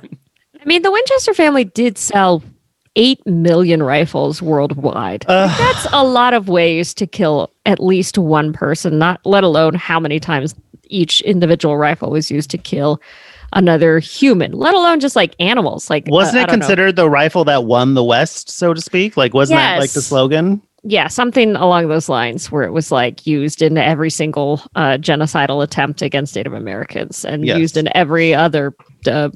[0.60, 2.42] I mean, the Winchester family did sell
[2.96, 5.24] 8 million rifles worldwide.
[5.28, 5.58] Ugh.
[5.58, 9.98] That's a lot of ways to kill at least one person, not let alone how
[10.00, 10.54] many times
[10.88, 13.00] each individual rifle was used to kill
[13.52, 15.88] another human, let alone just like animals.
[15.88, 16.66] Like, Wasn't uh, it don't know.
[16.66, 19.16] considered the rifle that won the West, so to speak?
[19.16, 20.62] Like, wasn't that like the slogan?
[20.82, 25.62] Yeah, something along those lines where it was like used in every single uh, genocidal
[25.62, 27.58] attempt against Native Americans and Yes.
[27.58, 28.74] used in every other
[29.06, 29.28] uh,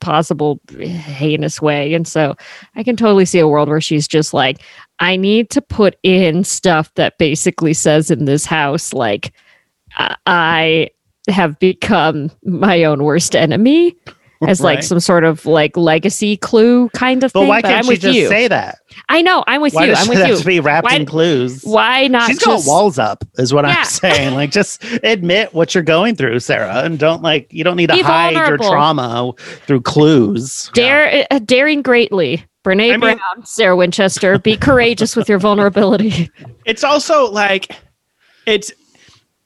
[0.00, 1.94] possible heinous way.
[1.94, 2.34] And so
[2.74, 4.58] I can totally see a world where she's just like,
[4.98, 9.32] I need to put in stuff that basically says in this house, like,
[9.96, 10.90] I- I
[11.32, 13.94] have become my own worst enemy
[14.46, 17.48] as like some sort of like legacy clue kind of But thing.
[17.48, 18.28] why can't I'm she with just you.
[18.28, 18.78] say that?
[19.08, 19.42] I know.
[19.46, 19.94] I'm with Why you.
[19.94, 20.36] does I'm with have you.
[20.38, 21.62] to be wrapped Why- in clues?
[21.62, 23.74] Why not She's just got walls up, is what Yeah.
[23.78, 24.34] I'm saying.
[24.34, 27.94] Like, just admit what you're going through, Sarah, and don't like you don't need to
[27.96, 29.32] Be hide your trauma
[29.66, 30.70] through clues.
[30.74, 32.44] dare uh, daring greatly?
[32.64, 36.30] Brene I mean- Brown, Sarah Winchester, be courageous with your vulnerability.
[36.64, 37.72] it's also like
[38.46, 38.72] it's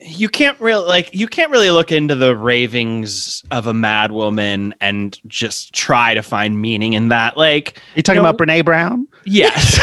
[0.04, 4.74] you can't really like you can't really look into the ravings of a mad woman
[4.80, 8.28] and just try to find meaning in that like You talking No.
[8.28, 9.06] about Brene Brown?
[9.24, 9.78] yes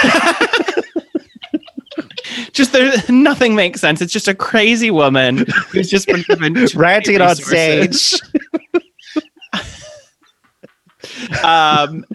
[2.53, 7.22] just there nothing makes sense it's just a crazy woman who's just been given Ranting
[7.22, 8.20] on stage.
[11.43, 12.05] um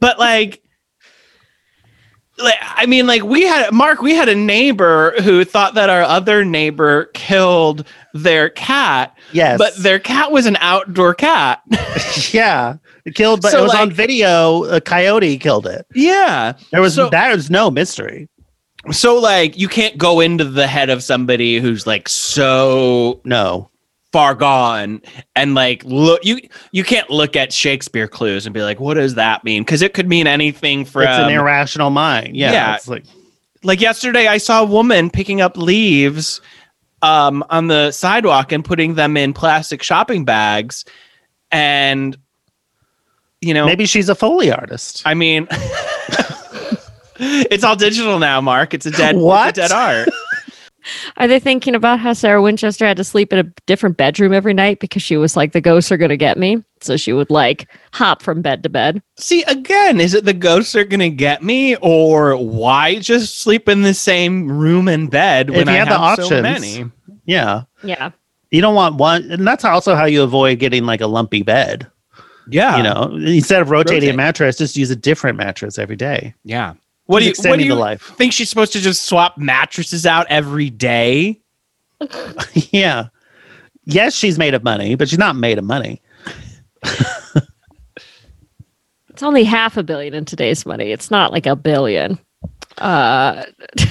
[0.00, 0.62] but like
[2.42, 6.02] like i mean like we had mark we had a neighbor who thought that our
[6.02, 11.62] other neighbor killed their cat Yes, but their cat was an outdoor cat
[12.32, 12.76] yeah,
[13.06, 13.40] it killed.
[13.40, 14.64] But So, it was on video.
[14.64, 15.86] A coyote killed it.
[15.94, 18.28] yeah There was So- there was no mystery.
[18.90, 23.70] so like you can't go into the head of somebody who's like so No,
[24.12, 25.00] far gone
[25.34, 26.38] and like look you
[26.72, 29.94] you can't look at shakespeare clues and be like what does that mean because it
[29.94, 32.36] could mean anything from it's an irrational mind.
[32.36, 32.74] Yeah, Yeah.
[32.76, 33.04] it's like
[33.64, 36.40] like yesterday i saw a woman picking up leaves
[37.00, 40.84] um, on the sidewalk and putting them in plastic shopping bags
[41.50, 42.16] and
[43.40, 45.02] you know maybe she's a foley artist.
[45.06, 45.48] i mean
[47.16, 49.56] it's all digital now mark it's a dead What?
[49.56, 50.08] a dead art
[51.16, 54.54] Are they thinking about how Sarah Winchester had to sleep in a different bedroom every
[54.54, 56.62] night because she was like, the ghosts are going to get me?
[56.80, 59.00] So she would like hop from bed to bed.
[59.16, 63.82] see again is it the ghosts are gonna get me or why just sleep in
[63.82, 66.90] the same room and bed when If you i have have, the so many
[67.24, 68.10] Yeah, Yeah.
[68.50, 71.86] you don't want one, and that's also how you avoid getting like a lumpy bed.
[72.48, 74.14] yeah you know, instead of rotating Rotate.
[74.14, 76.34] a mattress, just use a different mattress every day.
[76.42, 76.74] yeah
[77.06, 78.12] what do you what do you life.
[78.16, 81.42] think she's supposed to just swap mattresses out every day
[82.70, 83.08] yeah.
[83.84, 86.00] Yes, she's made of money, but she's not made of money.
[89.08, 90.90] It's only half a billion in today's money.
[90.90, 92.18] It's not like a billion.
[92.78, 93.44] Uh,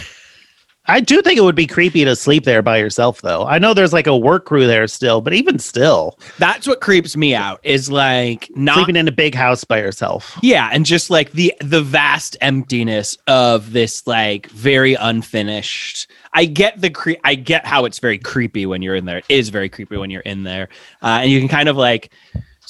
[0.88, 3.46] I do think it would be creepy to sleep there by yourself, though.
[3.46, 7.16] I know there's like a work crew there still, but even still, That's what creeps
[7.16, 10.38] me out is like not sleeping in a big house by yourself.
[10.42, 16.10] yeah, and just like the the vast emptiness of this like very unfinished.
[16.34, 19.20] I get the cre- I get how it's very creepy when you're in there.
[19.20, 20.70] It is very creepy when you're in there,
[21.04, 22.12] uh, and you can kind of like.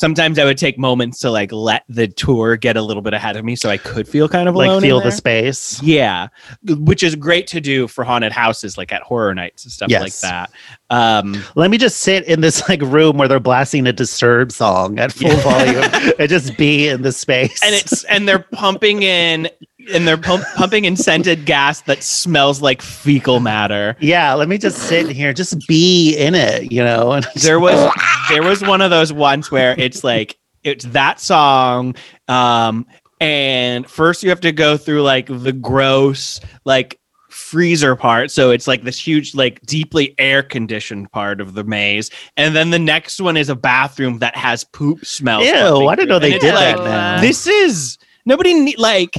[0.01, 3.37] Sometimes I would take moments to like let the tour get a little bit ahead
[3.37, 5.79] of me, so I could feel kind of Like feel the space.
[5.83, 6.29] Yeah,
[6.67, 10.17] which is great to do for haunted houses, like at horror nights and stuff like
[10.21, 10.49] that.
[10.89, 14.97] Um, Let me just sit in this like room where they're blasting a disturb song
[14.97, 15.85] at full volume
[16.17, 17.61] and just be in the space.
[17.63, 19.49] and it's and they're pumping in
[19.93, 23.95] and they're pump, pumping in scented gas that smells like fecal matter.
[23.99, 27.11] yeah, let me just sit here, just be in it, you know.
[27.13, 27.91] And There was
[28.29, 31.95] there was one of those ones where it's like it's that song
[32.27, 32.85] um
[33.19, 38.67] and first you have to go through like the gross like freezer part so it's
[38.67, 43.19] like this huge like deeply air conditioned part of the maze and then the next
[43.19, 46.59] one is a bathroom that has poop smell Ew, I didn't know they did it's
[46.59, 47.21] that now.
[47.21, 49.15] this is nobody need like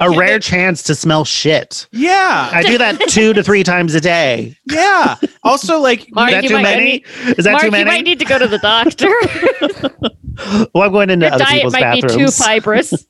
[0.00, 1.86] a rare chance to smell shit.
[1.92, 4.56] yeah I do that two to three times a day.
[4.66, 5.16] Yeah.
[5.42, 7.04] Also, like, Mark, Is that you too might many?
[7.36, 9.08] Is that Mark, too you might need to go to the doctor.
[10.74, 12.38] well, I'm going into Your other diet people's might be too bathrooms.
[12.38, 13.06] fibrous.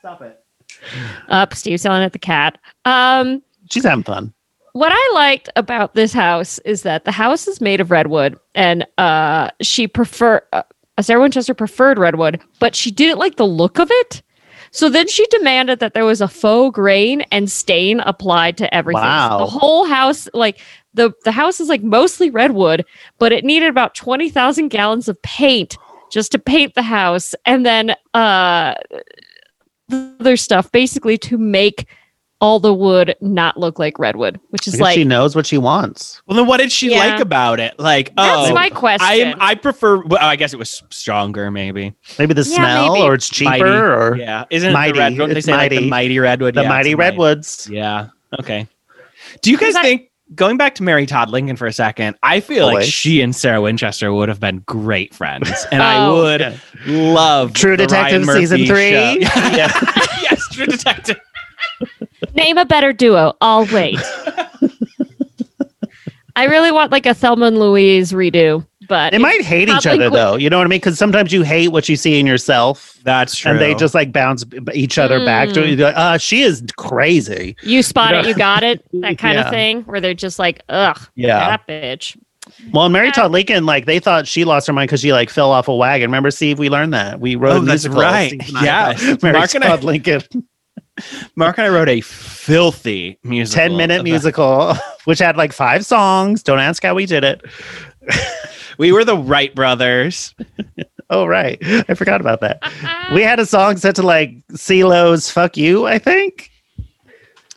[0.00, 0.38] stop it.
[1.28, 2.58] Up, Steve's yelling at the cat.
[2.84, 4.32] Um, She's having fun.
[4.74, 8.86] what I liked about this house is that the house is made of redwood, and
[8.98, 10.62] uh, she prefer uh,
[11.00, 14.22] Sarah Winchester preferred redwood, but she didn't like the look of it.
[14.70, 19.02] So then she demanded that there was a faux grain and stain applied to everything.
[19.02, 19.38] So Wow.
[19.38, 20.60] the whole house, like
[20.94, 22.84] the the house, is like mostly redwood,
[23.18, 25.76] but it needed about twenty thousand gallons of paint
[26.10, 28.74] just to paint the house, and then uh,
[29.90, 31.86] other stuff basically to make
[32.40, 36.20] all the wood not look like redwood, which is like she knows what she wants.
[36.26, 36.98] Well, then what did she Yeah.
[36.98, 37.78] like about it?
[37.78, 39.34] Like, That's oh, my question.
[39.40, 40.02] I I prefer.
[40.04, 41.94] Well, I guess it was stronger, maybe.
[42.18, 43.04] Maybe the Yeah, smell, maybe.
[43.06, 43.64] or it's cheaper, Mighty.
[43.64, 44.90] or Yeah, isn't Mighty.
[44.90, 45.16] it the red?
[45.16, 45.76] Don't they It's say like mighty.
[45.84, 46.54] the mighty redwood?
[46.54, 47.68] the Yeah, mighty a redwoods.
[47.70, 48.08] Yeah.
[48.38, 48.66] Okay.
[49.42, 52.16] Do you guys Because I- think going back to Mary Todd Lincoln for a second,
[52.22, 56.22] I feel like she and Sarah Winchester would have been great friends, and I Oh.
[56.22, 56.54] would Yeah.
[56.86, 59.24] love True the Ryan Detective season Murphy three.
[59.24, 59.40] show.
[59.56, 59.72] Yeah.
[60.22, 61.18] yes, True Detective.
[62.34, 63.34] Name a better duo.
[63.40, 63.98] I'll wait.
[66.36, 70.10] I really want like a Thelma and Louise redo, but They might hate each other
[70.10, 70.36] quick- though.
[70.36, 70.80] You know what I mean?
[70.80, 73.52] Because sometimes you hate what you see in yourself, That's true.
[73.52, 75.68] and they just like bounce each other back to Mm.
[75.70, 75.76] you.
[75.76, 77.56] Like, uh, she is crazy.
[77.62, 79.44] you spot You it, you got it, that kind Yeah.
[79.46, 81.56] of thing, where they're just like, ugh, Yeah.
[81.56, 82.18] that bitch.
[82.70, 83.12] Well, Mary Yeah.
[83.12, 85.74] Todd Lincoln, like they thought she lost her mind because she like fell off a
[85.74, 86.08] wagon.
[86.10, 86.58] Remember, Steve?
[86.58, 88.28] We learned that we wrote Oh, a that's right.
[88.28, 89.02] Steve and I, Yes.
[89.04, 90.22] about Mary Mark and I- Todd Lincoln,
[91.34, 93.62] Mark and I wrote a filthy musical.
[93.68, 94.74] ten minute about- musical,
[95.04, 96.42] which had like five songs.
[96.42, 97.42] Don't ask how we did it.
[98.78, 100.34] We were the Wright brothers.
[101.08, 101.56] Oh right,
[101.88, 102.62] I forgot about that.
[103.14, 106.50] We had a song set to like CeeLo's "Fuck You," I think.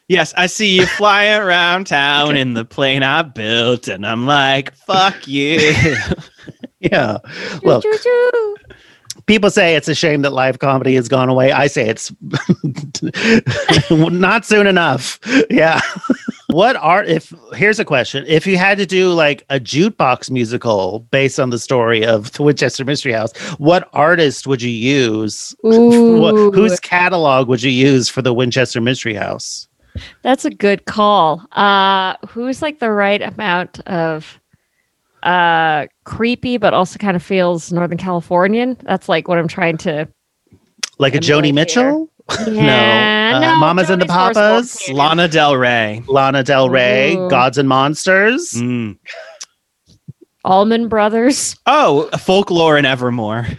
[0.08, 4.74] Yes, I see you flying around town in the plane I built, and I'm like,
[4.76, 5.74] "Fuck you."
[6.80, 7.18] Yeah.
[7.64, 7.84] Look.
[9.30, 11.51] People say it's a shame that live comedy has gone away.
[11.51, 12.11] I say it's
[13.91, 15.19] not soon enough.
[15.51, 15.80] Yeah.
[16.47, 18.25] what art if here's a question.
[18.27, 22.41] If you had to do like a jukebox musical based on the story of the
[22.41, 25.55] Winchester Mystery House, what artist would you use?
[25.61, 29.67] What, whose catalog would you use for the Winchester Mystery House?
[30.21, 31.45] that's a good call.
[31.51, 34.39] Uh, who's like the right amount of
[35.24, 38.78] uh creepy, but also kind of feels Northern Californian?
[38.84, 40.07] That's like what I'm trying to.
[40.97, 42.09] Like a Joni Mitchell?
[42.47, 44.88] Yeah, Uh, no, Mamas and the Papas?
[44.89, 46.03] Lana Del Rey.
[46.07, 47.28] Lana Del Rey, Ooh.
[47.28, 48.51] Gods and Monsters.
[48.53, 48.99] Mm.
[50.45, 51.55] Allman Brothers.
[51.65, 53.47] Oh, folklore and Evermore.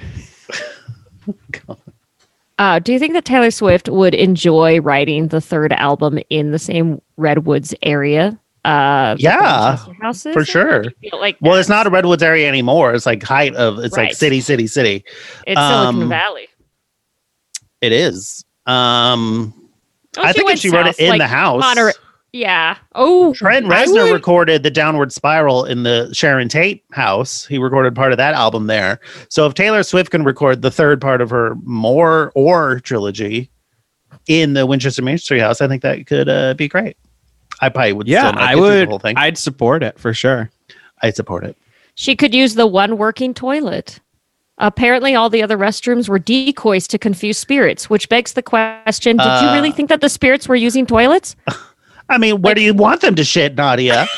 [2.58, 6.58] Uh, do you think that Taylor Swift would enjoy writing the third album in the
[6.58, 8.38] same Redwoods area?
[8.64, 10.32] Uh, Yeah, Winchester House is?
[10.34, 10.82] for sure.
[10.82, 12.92] do you feel like Well, it's not a Redwoods area anymore.
[12.94, 15.04] It's like height of it's like city, city, city.
[15.46, 16.48] It's Silicon um, Valley.
[17.80, 18.44] It is.
[18.66, 19.54] Um
[20.18, 21.60] Oh, I think if she wrote it in like the house.
[21.60, 21.92] Monterey-
[22.32, 22.76] Yeah.
[22.96, 27.46] Oh, Trent Reznor would- recorded the Downward Spiral in the Sharon Tate house.
[27.46, 28.98] He recorded part of that album there.
[29.28, 33.50] So if Taylor Swift can record the third part of her More or trilogy
[34.26, 36.96] in the Winchester Mystery House, I think that could uh, be great.
[37.60, 38.08] I probably would.
[38.08, 38.86] Yeah, still I would.
[38.88, 39.16] The whole thing.
[39.16, 40.50] I'd support it for sure.
[41.02, 41.56] I'd support it.
[41.94, 44.00] She could use the one working toilet.
[44.58, 49.24] Apparently, all the other restrooms were decoys to confuse spirits, which begs the question Did
[49.24, 51.34] you Uh, really think that the spirits were using toilets?
[52.08, 54.06] I mean, where do you want them to shit, Nadia?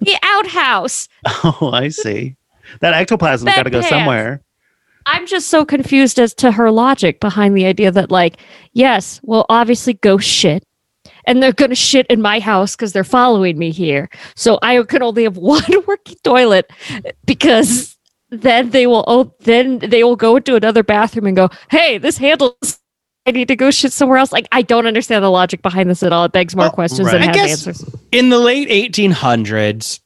[0.00, 1.08] The outhouse.
[1.44, 2.34] oh, I see.
[2.80, 4.42] That ectoplasm's Bed got to go somewhere.
[5.06, 8.38] I'm just so confused as to her logic behind the idea that, like,
[8.72, 10.64] yes, well, obviously, go shit.
[11.24, 14.08] And they're going to shit in my house because they're following me here.
[14.34, 16.70] So I can only have one working toilet
[17.26, 17.96] because
[18.30, 22.18] then they will oh, then they will go into another bathroom and go, "Hey, this
[22.18, 22.80] handles.
[23.26, 26.02] I need to go shit somewhere else." Like I don't understand the logic behind this
[26.02, 26.24] at all.
[26.24, 27.20] It begs more Well, questions right.
[27.20, 27.94] than I has answers.
[28.10, 30.00] In the late 1800s,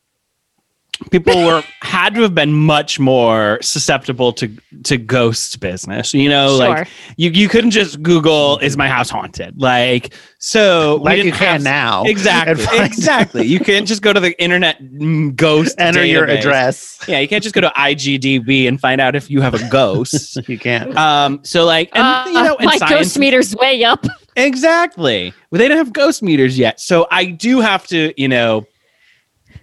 [1.10, 4.48] people were had to have been much more susceptible to
[4.84, 6.12] to ghost business.
[6.14, 6.68] You know, Sure.
[6.68, 11.36] like you you couldn't just Google "Is my house haunted?" Like so, Like you didn't
[11.38, 12.04] can have- now.
[12.04, 13.46] Exactly, exactly.
[13.46, 15.74] You can't just go to the internet mm, ghost.
[15.78, 16.98] Enter your address.
[17.08, 20.38] Yeah, you can't just go to IGDB and find out if you have a ghost.
[20.48, 20.96] You can't.
[20.96, 24.04] um, so like, and Uh, you know, and my science, ghost meter's way up.
[24.36, 25.32] exactly.
[25.50, 28.64] Well, they don't have ghost meters yet, so I do have to, you know,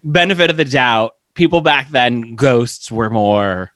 [0.04, 1.16] benefit of the doubt.
[1.36, 3.72] People back then, ghosts were more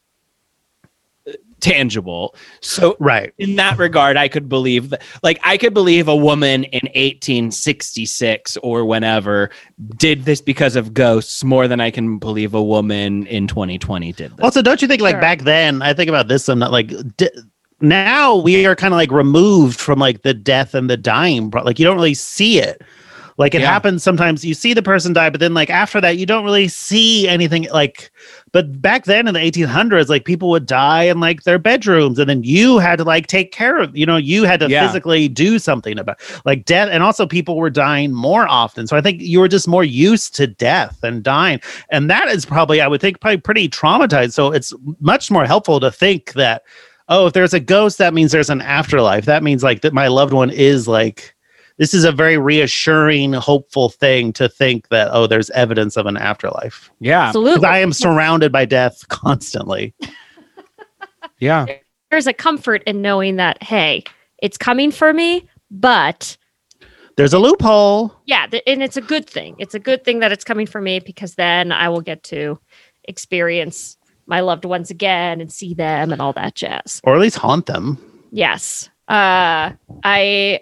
[1.59, 2.35] tangible.
[2.61, 3.33] So Right.
[3.39, 8.57] in that regard, I could believe that, like, I could believe a woman in 1866
[8.57, 9.49] or whenever
[9.97, 14.31] did this because of ghosts more than I can believe a woman in 2020 did
[14.37, 14.43] this.
[14.43, 15.21] Also, don't you think like Sure.
[15.21, 15.81] back then?
[15.81, 16.47] I think about this.
[16.47, 17.29] I'm not like d-
[17.81, 21.49] now we are kind of like removed from like the death and the dying.
[21.49, 22.83] pro- Like you don't really see it.
[23.37, 23.71] Like it Yeah.
[23.71, 24.43] happens sometimes.
[24.43, 27.67] You see the person die, but then like after that, you don't really see anything.
[27.71, 28.09] Like,
[28.51, 32.27] but back then in the 1800s, like people would die in like their bedrooms, and
[32.27, 33.95] then you had to like take care of.
[33.95, 34.85] You know, you had to Yeah.
[34.87, 38.87] physically do something about like death, and also people were dying more often.
[38.87, 41.59] So I think you were just more used to death and dying
[41.89, 45.79] and that is probably i would think probably pretty traumatized so it's much more helpful
[45.79, 46.63] to think that
[47.09, 50.07] oh if there's a ghost that means there's an afterlife that means like that my
[50.07, 51.35] loved one is like
[51.77, 56.17] this is a very reassuring hopeful thing to think that oh there's evidence of an
[56.17, 57.67] afterlife yeah, Absolutely.
[57.67, 59.93] i am surrounded by death constantly
[61.39, 61.65] yeah.
[62.11, 64.03] There's a comfort in knowing that, hey,
[64.41, 66.37] it's coming for me, but
[67.15, 68.13] There's a loophole.
[68.25, 69.55] Yeah, th- and it's a good thing.
[69.59, 72.59] It's a good thing that it's coming for me because then I will get to
[73.05, 77.01] experience my loved ones again and see them and all that jazz.
[77.03, 77.97] Or at least haunt them.
[78.31, 78.89] Yes.
[79.07, 79.71] Uh
[80.03, 80.59] I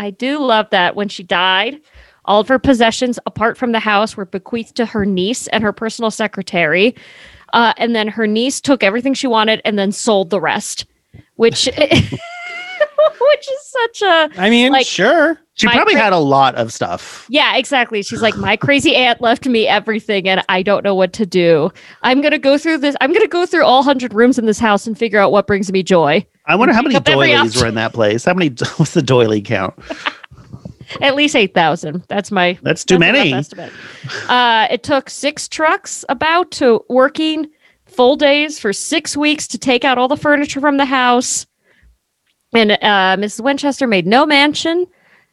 [0.00, 1.78] I do love that when she died,
[2.24, 5.74] all of her possessions apart from the house were bequeathed to her niece and her
[5.74, 6.94] personal secretary.
[7.52, 10.86] Uh, and then her niece took everything she wanted and then sold the rest,
[11.36, 11.68] which
[13.20, 15.38] which is such a I mean, Like- sure.
[15.54, 17.26] She probably cra- had a lot of stuff.
[17.28, 18.02] Yeah, exactly.
[18.02, 21.70] She's like, my crazy aunt left me everything and I don't know what to do.
[22.02, 22.96] I'm going to go through this.
[23.02, 25.46] I'm going to go through all 100 rooms in this house and figure out what
[25.46, 26.26] brings me joy.
[26.46, 28.24] I wonder how many doilies were in that place.
[28.24, 28.48] How many?
[28.76, 29.74] What's the doily count?
[31.02, 32.04] At least 8,000.
[32.08, 33.32] That's my That's too that's many.
[33.34, 33.72] estimate.
[34.28, 37.48] Uh, it took six trucks about to working
[37.86, 41.46] full days for six weeks to take out all the furniture from the house.
[42.54, 43.42] And uh, Mrs.
[43.42, 44.86] Winchester made no mention,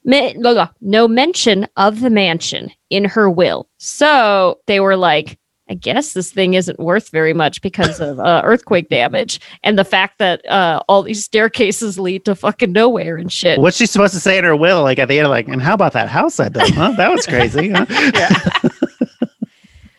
[0.04, 3.68] no, no, no mention of the mansion in her will.
[3.78, 5.38] So they were like,
[5.70, 9.84] I guess this thing isn't worth very much because of uh, earthquake damage and the
[9.84, 13.60] fact that uh, all these staircases lead to fucking nowhere and shit.
[13.60, 14.82] What's she supposed to say in her will?
[14.82, 16.70] Like at the end, like, and how about that house I built?
[16.70, 16.92] Huh?
[16.96, 17.70] That was crazy.
[17.74, 17.84] huh?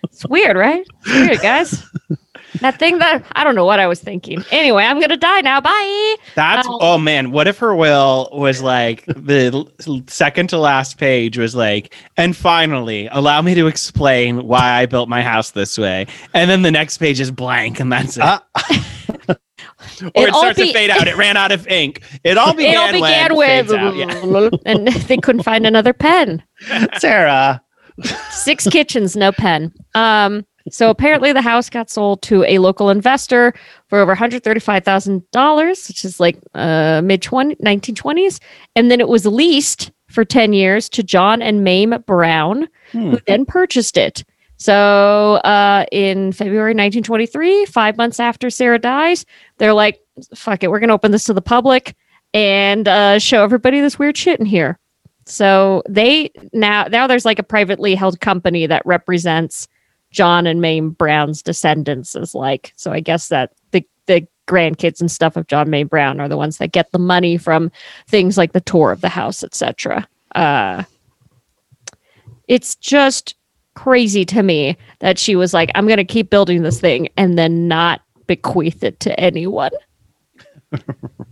[0.03, 0.85] It's weird, right?
[1.05, 1.81] It's weird, guys.
[2.61, 4.43] That thing that I don't know what I was thinking.
[4.51, 5.61] Anyway, I'm gonna die now.
[5.61, 6.15] Bye.
[6.35, 9.67] That's Um, oh man, what if her will was like the
[10.07, 15.09] second to last page was like, and finally, allow me to explain why I built
[15.09, 18.23] my house this way, and then the next page is blank, and that's it.
[18.23, 18.39] Uh,
[19.29, 19.35] or
[20.15, 21.07] it it starts be- to fade out.
[21.07, 22.01] It ran out of ink.
[22.23, 24.49] It all began, it all began when with, out, yeah.
[24.65, 26.43] and they couldn't find another pen.
[26.97, 27.61] Sarah.
[28.29, 29.73] Six kitchens, no pen.
[29.95, 30.45] Um.
[30.71, 33.53] So apparently, the house got sold to a local investor
[33.87, 38.39] for over one hundred thirty-five thousand dollars, which is like uh, mid 1920s,
[38.75, 43.11] and then it was leased for ten years to John and Mayme Brown, Hmm.
[43.11, 44.23] who then purchased it.
[44.57, 49.25] So uh, in February 1923, five months after Sarah dies,
[49.57, 50.01] they're like,
[50.35, 51.95] fuck it, we're going to open this to the public
[52.33, 54.77] and uh, show everybody this weird shit in here.
[55.25, 59.67] So they now, now there's like a privately held company that represents
[60.11, 65.11] John and Mayme Brown's descendants is like, so I guess that the, the grandkids and
[65.11, 67.71] stuff of John May Brown are the ones that get the money from
[68.07, 70.07] things like the tour of the house, etc.
[70.35, 70.83] Uh,
[72.47, 73.35] it's just
[73.75, 77.37] crazy to me that she was like, I'm going to keep building this thing and
[77.37, 79.71] then not bequeath it to anyone.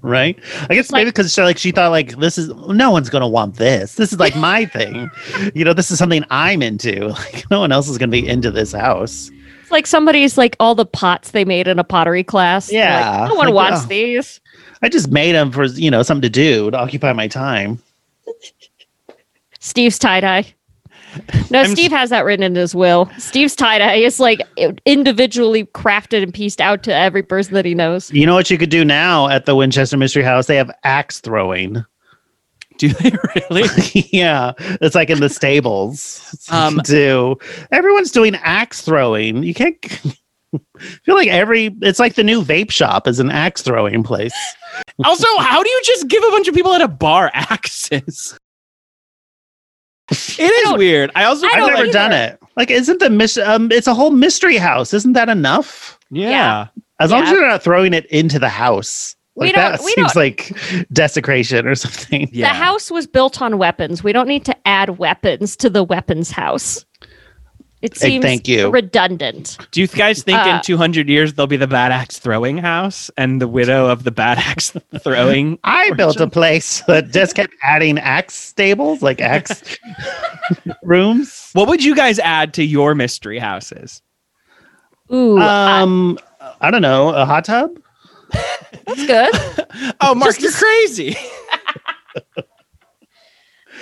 [0.01, 0.37] Right?
[0.69, 3.27] I guess Like- maybe because she like she thought like this is no one's gonna
[3.27, 3.95] want this.
[3.95, 5.09] This is like my thing.
[5.53, 7.07] You know, this is something I'm into.
[7.17, 9.29] Like no one else is gonna be into this house.
[9.61, 12.67] It's like somebody's like all the pots they made in a pottery class.
[12.67, 13.87] They're like, Yeah, no one like, wants oh.
[13.87, 14.39] these.
[14.81, 17.79] I just made them for you know something to do to occupy my time.
[19.59, 20.53] Steve's tie dye.
[21.49, 23.09] No, I'm s- Steve has that written in his will.
[23.17, 24.41] Steve's tie dye is like
[24.85, 28.11] individually crafted and pieced out to every person that he knows.
[28.11, 30.47] You know what you could do now at the Winchester Mystery House?
[30.47, 31.83] They have axe throwing.
[32.77, 33.11] Do they
[33.49, 33.67] really?
[34.11, 36.47] yeah, it's like in the stables.
[36.51, 37.35] Um, do
[37.71, 39.41] everyone's doing axe throwing?
[39.41, 39.83] You can't
[40.53, 40.59] I
[41.03, 44.33] feel like every it's like the new vape shop is an axe throwing place.
[45.03, 48.37] also, how do you just give a bunch of people at a bar axes?
[50.09, 51.11] It is don't- weird.
[51.15, 51.91] I also I I've never either.
[51.91, 52.39] done it.
[52.55, 53.71] Like, isn't the mis- um?
[53.71, 54.93] It's a whole mystery house.
[54.93, 55.99] Isn't that enough?
[56.09, 56.29] yeah.
[56.29, 56.67] Yeah.
[56.99, 59.15] As long as you're not throwing it into the house.
[59.35, 60.51] We Like don't- that we seems don't- like
[60.91, 62.27] desecration or something.
[62.31, 62.49] Yeah.
[62.51, 64.03] The house was built on weapons.
[64.03, 66.85] We don't need to add weapons to the weapons house.
[67.83, 68.71] It Hey, seems thank you.
[68.71, 69.55] redundant.
[69.71, 73.11] Do you guys think Uh, in 200 years there'll be the bad axe throwing house
[73.17, 74.73] and the widow of the bad axe
[75.03, 75.59] throwing?
[75.63, 79.61] I built a place that just kept adding axe stables, like axe
[80.83, 81.51] rooms.
[81.53, 84.01] What would you guys add to your mystery houses?
[85.13, 86.17] Ooh, I- Um,
[86.61, 87.77] I don't know, a hot tub.
[88.87, 89.95] that's good.
[90.01, 91.15] Oh, Mark, Just- you're crazy.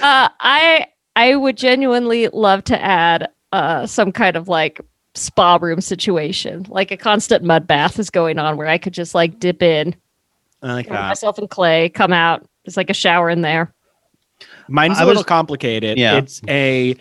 [0.02, 4.82] Uh, I I would genuinely love to add uh, some kind of like
[5.14, 9.16] spa room situation, like a constant mud bath is going on, where I could just
[9.16, 9.96] like dip in,
[10.62, 11.08] I like cover that.
[11.08, 12.46] myself in clay, come out.
[12.66, 13.74] It's like a shower in there.
[14.68, 15.98] Mine's a I little was- complicated.
[15.98, 16.18] Yeah.
[16.18, 16.96] It's a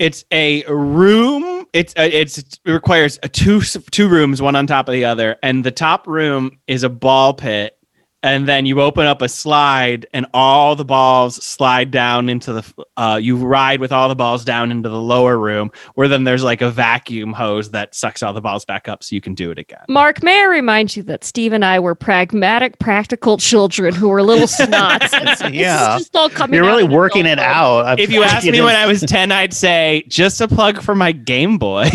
[0.00, 1.66] it's a room.
[1.72, 5.36] It's a, it's it requires a two two rooms, one on top of the other,
[5.42, 7.76] and the top room is a ball pit,
[8.24, 12.84] and then you open up a slide and all the balls slide down into the
[12.96, 16.42] uh, you ride with all the balls down into the lower room where then there's
[16.42, 19.50] like a vacuum hose that sucks all the balls back up so you can do
[19.50, 23.94] it again Mark, may I remind you that Steve and I were pragmatic, practical children
[23.94, 25.52] who were little snots.
[25.52, 25.98] Yeah.
[25.98, 27.84] just all coming You're really in working it out.
[27.84, 30.80] I if you asked me is- when i was 10 i'd say just a plug
[30.82, 31.90] for my game boy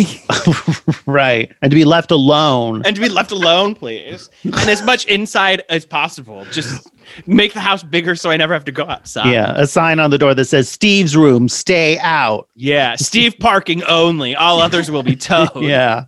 [1.06, 2.84] right, and to be left alone.
[2.86, 6.19] and to be left alone please and as much inside as possible
[6.52, 6.90] just
[7.26, 10.10] make the house bigger so i never have to go outside Yeah, a sign on
[10.12, 12.48] the door that says Steve's room, stay out.
[12.56, 16.06] yeah steve parking only all others will be towed Yeah.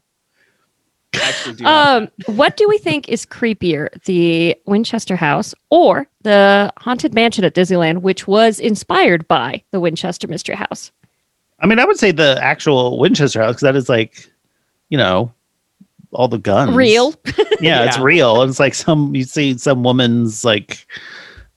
[1.13, 1.97] Actually do that.
[1.97, 7.53] Um, what do we think is creepier, the Winchester House or the Haunted Mansion at
[7.53, 10.89] Disneyland, which was inspired by the Winchester Mystery House?
[11.59, 14.31] I mean, I would say the actual Winchester house because that is like,
[14.87, 15.33] you know,
[16.13, 16.75] all the guns.
[16.75, 17.13] Real?
[17.61, 18.41] Yeah, it's real.
[18.41, 20.87] It's like some you see some woman's like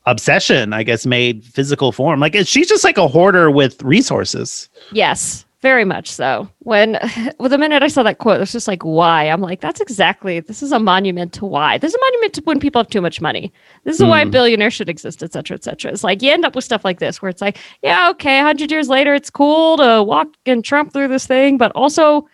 [0.04, 2.20] obsession, I guess, made physical form.
[2.20, 4.68] Like it- she's just like a hoarder with resources.
[4.92, 6.46] Yes, very much so.
[6.58, 6.98] When
[7.38, 9.24] well, the minute I saw that quote, it's just like, why?
[9.30, 10.40] I'm like, that's exactly.
[10.40, 11.78] This is a monument to why.
[11.78, 13.50] This is a monument to when people have too much money.
[13.84, 14.30] This is why Mm.
[14.30, 15.90] billionaires should exist, et cetera, et cetera.
[15.90, 18.70] It's like you end up with stuff like this, where it's like, yeah, okay, hundred
[18.70, 22.28] years later, it's cool to walk and trump through this thing, but also,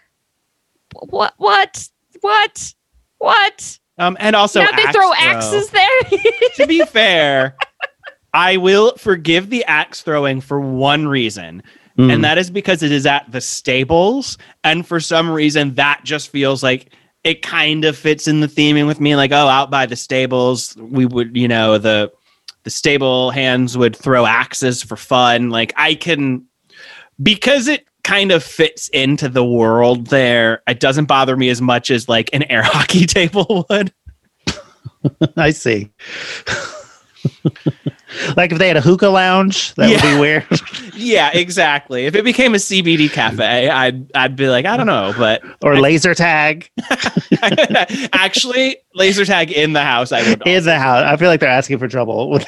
[1.09, 1.89] what, what,
[2.21, 2.75] what,
[3.19, 3.79] what?
[3.99, 5.13] um and also now they axe throw throw.
[5.15, 6.01] axes there.
[6.57, 7.57] to be fair,
[8.35, 11.63] I will forgive the axe throwing for one reason,
[11.99, 12.15] Mm.
[12.15, 16.31] and that is because it is at the stables, and for some reason that just
[16.31, 16.93] feels like
[17.25, 19.17] it kind of fits in the theming with me.
[19.17, 22.11] Like, oh, out by the stables, we would, you know, the
[22.63, 25.51] the stable hands would throw axes for fun.
[25.51, 26.47] Like, I can
[27.23, 30.63] because it kind of fits into the world there.
[30.67, 33.93] It doesn't bother me as much as like an air hockey table would.
[35.37, 35.91] I see.
[38.37, 40.47] like if they had a hookah lounge, that would be weird.
[40.95, 42.07] Yeah, exactly.
[42.07, 45.79] If it became a CBD cafe, I'd I'd be like, I don't know, but or
[45.79, 46.71] laser tag
[48.13, 50.47] actually, laser tag in the house, I would.
[50.47, 51.05] in the house.
[51.05, 52.39] I feel like they're asking for trouble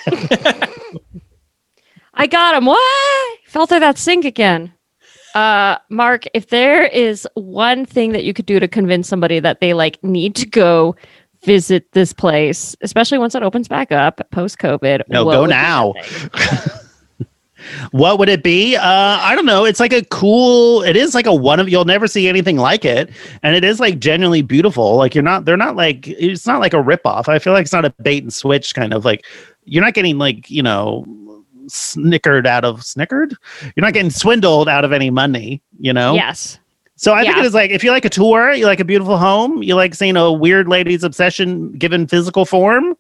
[2.15, 2.67] I got him.
[2.67, 3.39] What?
[3.47, 4.73] Felt that sink again.
[5.35, 9.61] Uh, Mark, if there is one thing that you could do to convince somebody that
[9.61, 10.97] they like need to go
[11.43, 15.95] visit this place, especially once it opens back up post COVID, No, go now.
[17.93, 18.77] What would it be?
[18.77, 19.65] Uh, I don't know.
[19.65, 20.83] It's like a cool.
[20.83, 21.69] It is like a one of.
[21.69, 23.11] You'll never see anything like it,
[23.43, 24.97] and it is like genuinely beautiful.
[24.97, 25.45] Like you're not.
[25.45, 26.09] They're not like.
[26.09, 27.29] It's not like a ripoff.
[27.29, 29.25] I feel like it's not a bait and switch kind of like.
[29.65, 31.05] You're not getting like you know,
[31.69, 33.35] snickered out of snickered.
[33.75, 35.63] You're not getting swindled out of any money.
[35.79, 36.15] You know.
[36.15, 36.59] Yes.
[36.97, 39.19] So I think it is like if you like a tour, you like a beautiful
[39.19, 42.95] home, you like seeing a weird lady's obsession given physical form.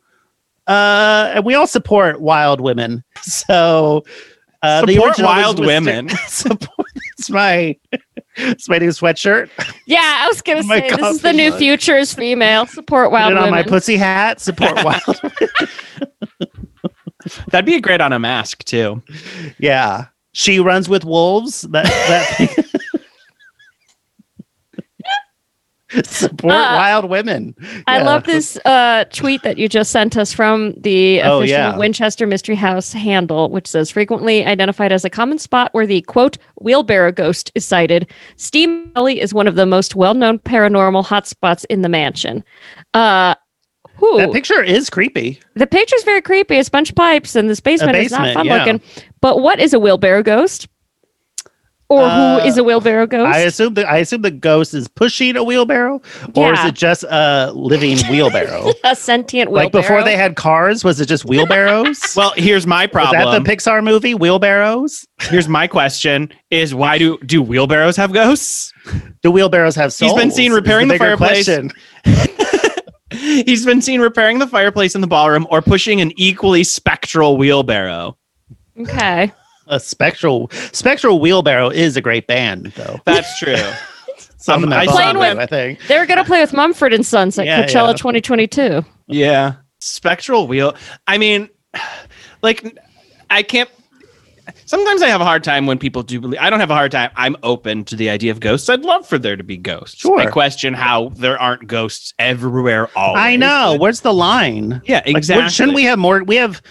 [0.66, 3.04] Uh, and we all support wild women.
[3.22, 4.04] So
[4.62, 6.08] uh, the Support original wild women.
[6.26, 6.88] support.
[7.18, 7.76] It's my
[8.36, 9.48] it's my new sweatshirt.
[9.86, 11.60] Yeah, I was gonna say this is the new Lord.
[11.60, 14.40] futures female support Put wild it on my pussy hat.
[14.40, 15.20] Support wild.
[17.50, 19.02] That'd be great on a mask too.
[19.58, 21.62] yeah, she runs with wolves.
[21.62, 22.66] That that.
[26.04, 27.54] support Uh, wild women.
[27.86, 28.04] I Yeah.
[28.04, 31.76] love this uh, tweet that you just sent us from the Oh, official yeah.
[31.76, 36.38] Winchester Mystery House handle, which says frequently identified as a common spot where the quote
[36.62, 38.10] wheelbarrow ghost is sighted.
[38.36, 42.42] Steam Valley is one of the most well-known paranormal hotspots in the mansion.
[42.94, 43.34] Uh,
[44.02, 44.18] whew.
[44.18, 45.40] That picture is creepy.
[45.54, 46.56] the picture's very creepy.
[46.56, 48.56] It's a bunch of pipes, and this basement, is not basement, fun yeah.
[48.58, 48.80] looking.
[49.20, 50.68] But what is a wheelbarrow ghost?
[51.88, 53.34] Or Uh, who is a wheelbarrow ghost?
[53.34, 56.00] I assume the I assume the ghost is pushing a wheelbarrow,
[56.34, 58.72] or is it just a living wheelbarrow?
[58.82, 59.64] a sentient wheelbarrow.
[59.66, 62.00] like before they had cars, was it just wheelbarrows?
[62.16, 63.42] Well, here's my was that problem.
[63.44, 65.06] the Pixar movie Wheelbarrows?
[65.20, 68.72] here's my question: Is why do do wheelbarrows have ghosts?
[69.22, 70.12] Do wheelbarrows have souls?
[70.12, 71.46] He's been seen repairing the bigger fireplace.
[73.12, 73.44] question.
[73.46, 78.16] He's been seen repairing the fireplace in the ballroom or pushing an equally spectral wheelbarrow.
[78.80, 79.32] okay.
[79.68, 82.98] A spectral spectral wheelbarrow is a great band, though.
[83.04, 83.56] That's true.
[84.38, 85.78] Something Um, I that Playing did, I think.
[85.86, 87.92] They're gonna play with Mumford and Sons at Yeah, Coachella yeah.
[87.94, 88.84] 2022.
[89.06, 90.74] yeah, spectral wheel.
[91.06, 91.48] I mean,
[92.42, 92.76] like,
[93.30, 93.70] I can't.
[94.72, 96.40] Sometimes I have a hard time when people do believe.
[96.40, 97.10] I don't have a hard time.
[97.14, 98.70] I'm open to the idea of ghosts.
[98.70, 99.98] I'd love for there to be ghosts.
[100.00, 100.18] Sure.
[100.18, 102.88] I question how there aren't ghosts everywhere.
[102.96, 103.20] Always.
[103.22, 103.76] I know.
[103.78, 104.80] Where's the line?
[104.86, 105.50] Yeah, Like, exactly.
[105.50, 106.24] shouldn't we have more?
[106.24, 106.62] We have.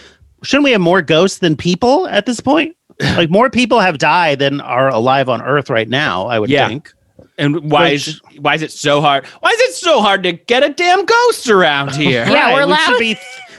[0.41, 2.75] Shouldn't we have more ghosts than people at this point?
[3.01, 6.25] Like more people have died than are alive on Earth right now.
[6.25, 6.67] I would Yeah.
[6.67, 6.91] think.
[7.37, 9.27] And why Which- is why is it so hard?
[9.41, 12.25] Why is it so hard to get a damn ghost around here?
[12.27, 13.15] Yeah, we're we allowed- should be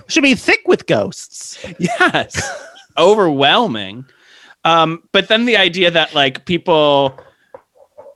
[0.08, 1.64] should be thick with ghosts.
[1.78, 2.42] Yes.
[2.98, 4.04] Overwhelming.
[4.64, 7.18] Um, but then the idea that like people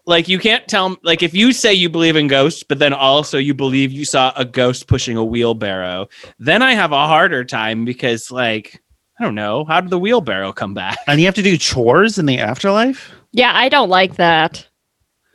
[0.07, 3.39] like you can't tell like if you say you believe in ghosts, but then also
[3.39, 6.09] you believe you saw a ghost pushing a wheelbarrow,
[6.39, 8.81] then I have a harder time because like
[9.19, 10.99] I don't know, how did the wheelbarrow come back?
[11.07, 13.13] And you have to do chores in the afterlife?
[13.33, 14.67] Yeah, I don't like that.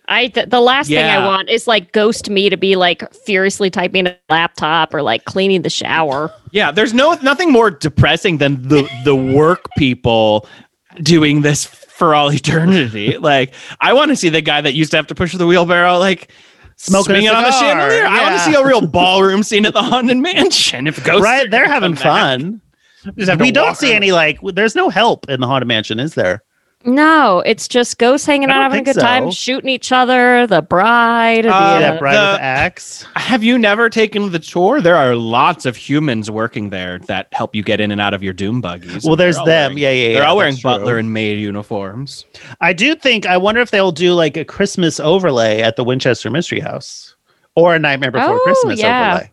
[0.07, 3.69] I th- the last thing I want is like ghost me to be like furiously
[3.69, 6.31] typing a laptop or like cleaning the shower.
[6.51, 10.47] Yeah, there's no nothing more depressing than the the work people
[10.97, 13.17] doing this for all eternity.
[13.19, 15.97] like, I want to see the guy that used to have to push the wheelbarrow,
[15.97, 16.31] like
[16.77, 18.05] Smoking swinging on the chandelier.
[18.07, 20.87] I want to see a real ballroom scene at the haunted mansion.
[20.87, 22.01] If ghosts, right, they're having back.
[22.01, 22.61] fun.
[23.17, 23.97] Just have to We don't see around.
[23.97, 26.43] any like there's no help in the haunted mansion, is there?
[26.83, 30.47] No, it's just ghosts hanging out, having a think good time, shooting each other.
[30.47, 33.05] The bride, Uh, the, that bride the- with axe.
[33.15, 34.81] Have you never taken the tour?
[34.81, 38.23] There are lots of humans working there that help you get in and out of
[38.23, 39.03] your doom buggies.
[39.05, 39.45] Well, there's them.
[39.73, 40.13] wearing- yeah, yeah, yeah.
[40.15, 40.71] They're all wearing that's true.
[40.71, 42.25] butler and maid uniforms.
[42.61, 46.29] I do think I wonder if they'll do like a Christmas overlay at the Winchester
[46.31, 47.15] Mystery House
[47.55, 49.11] or a Nightmare Before Oh, Christmas yeah.
[49.13, 49.31] overlay.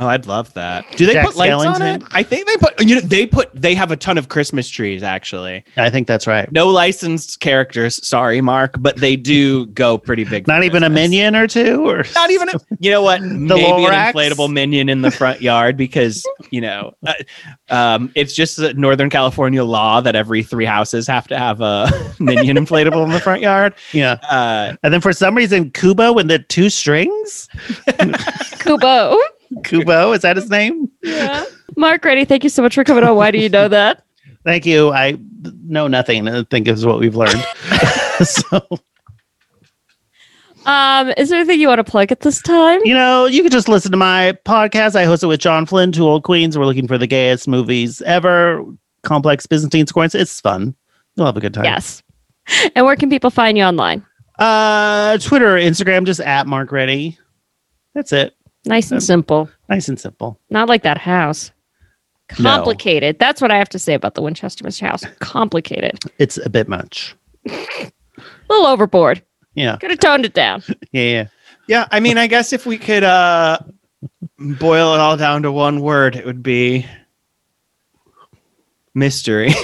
[0.00, 0.84] Oh, I'd love that.
[0.96, 2.02] Do they Jack put lights on it?
[2.12, 2.80] I think they put.
[2.80, 3.50] You know, they put.
[3.52, 5.02] They have a ton of Christmas trees.
[5.02, 6.50] Actually, I think that's right.
[6.52, 8.06] no licensed characters.
[8.06, 10.46] Sorry, Mark, but they do go pretty big.
[10.46, 12.48] Not even a minion or two, or Not even.
[12.50, 13.22] A, you know what?
[13.22, 17.14] Maybe an inflatable minion in the front yard because you know, uh,
[17.68, 21.90] um, it's just a Northern California law that every three houses have to have a
[22.20, 23.74] minion inflatable in the front yard.
[23.92, 24.12] yeah.
[24.30, 27.48] Uh, And then for some reason, Kubo and the two strings.
[28.60, 29.18] Kubo.
[29.64, 30.90] Kubo is that his name?
[31.02, 31.44] Yeah.
[31.76, 33.16] Mark Reddy, thank you so much for coming on.
[33.16, 34.04] Why do you know that?
[34.44, 34.90] Thank you.
[34.92, 35.18] I
[35.64, 36.26] know nothing.
[36.28, 37.44] I think is what we've learned.
[38.24, 38.60] so
[40.66, 42.80] Um, is there anything you want to plug at this time?
[42.84, 44.96] you know, you can just listen to my podcast.
[44.96, 46.58] I host it with John Flynn, Two Old Queens.
[46.58, 48.64] We're looking for the gayest movies ever.
[49.02, 50.14] Complex Byzantine scorns.
[50.14, 50.74] It's fun.
[51.16, 51.64] You'll have a good time.
[51.64, 52.02] Yes.
[52.74, 54.04] And where can people find you online?
[54.38, 57.18] Uh, Twitter, Instagram, just at Mark Reddy.
[57.94, 58.34] That's it.
[58.68, 59.48] Nice and Um, simple.
[59.68, 60.38] Nice and simple.
[60.50, 61.50] Not like that house.
[62.38, 62.50] No.
[62.50, 63.18] Complicated.
[63.18, 65.02] That's what I have to say about the Winchester Mystery House.
[65.20, 65.98] Complicated.
[66.18, 67.16] It's a bit much.
[67.46, 67.90] A
[68.50, 69.22] little overboard.
[69.54, 69.76] Yeah.
[69.76, 70.62] Could have toned it down.
[70.92, 71.02] Yeah.
[71.02, 71.26] Yeah.
[71.66, 73.58] yeah, I mean, I guess if we could uh,
[74.38, 76.86] boil it all down to one word, it would be
[78.94, 79.54] mystery.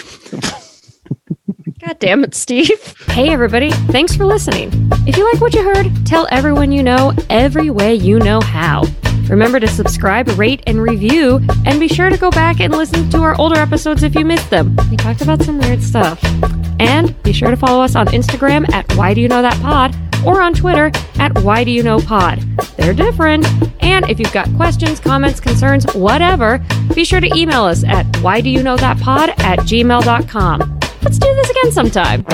[1.85, 2.95] God damn it, Steve.
[3.09, 3.71] Hey, everybody.
[3.71, 4.71] Thanks for listening.
[5.07, 8.85] If you like what you heard, tell everyone you know every way you know how.
[9.29, 13.19] Remember to subscribe, rate, and review, and be sure to go back and listen to
[13.19, 14.75] our older episodes if you missed them.
[14.91, 16.25] We talked about some weird stuff.
[16.81, 19.95] And be sure to follow us on Instagram at Why Do You Know That Pod
[20.27, 22.41] or on Twitter at Why Do You Know Pod.
[22.79, 23.47] They're different.
[23.83, 28.41] And if you've got questions, comments, concerns, whatever, be sure to email us at Why
[28.41, 30.81] Do You Know That Pod at gmail.com.
[31.05, 32.25] Let's do this again sometime.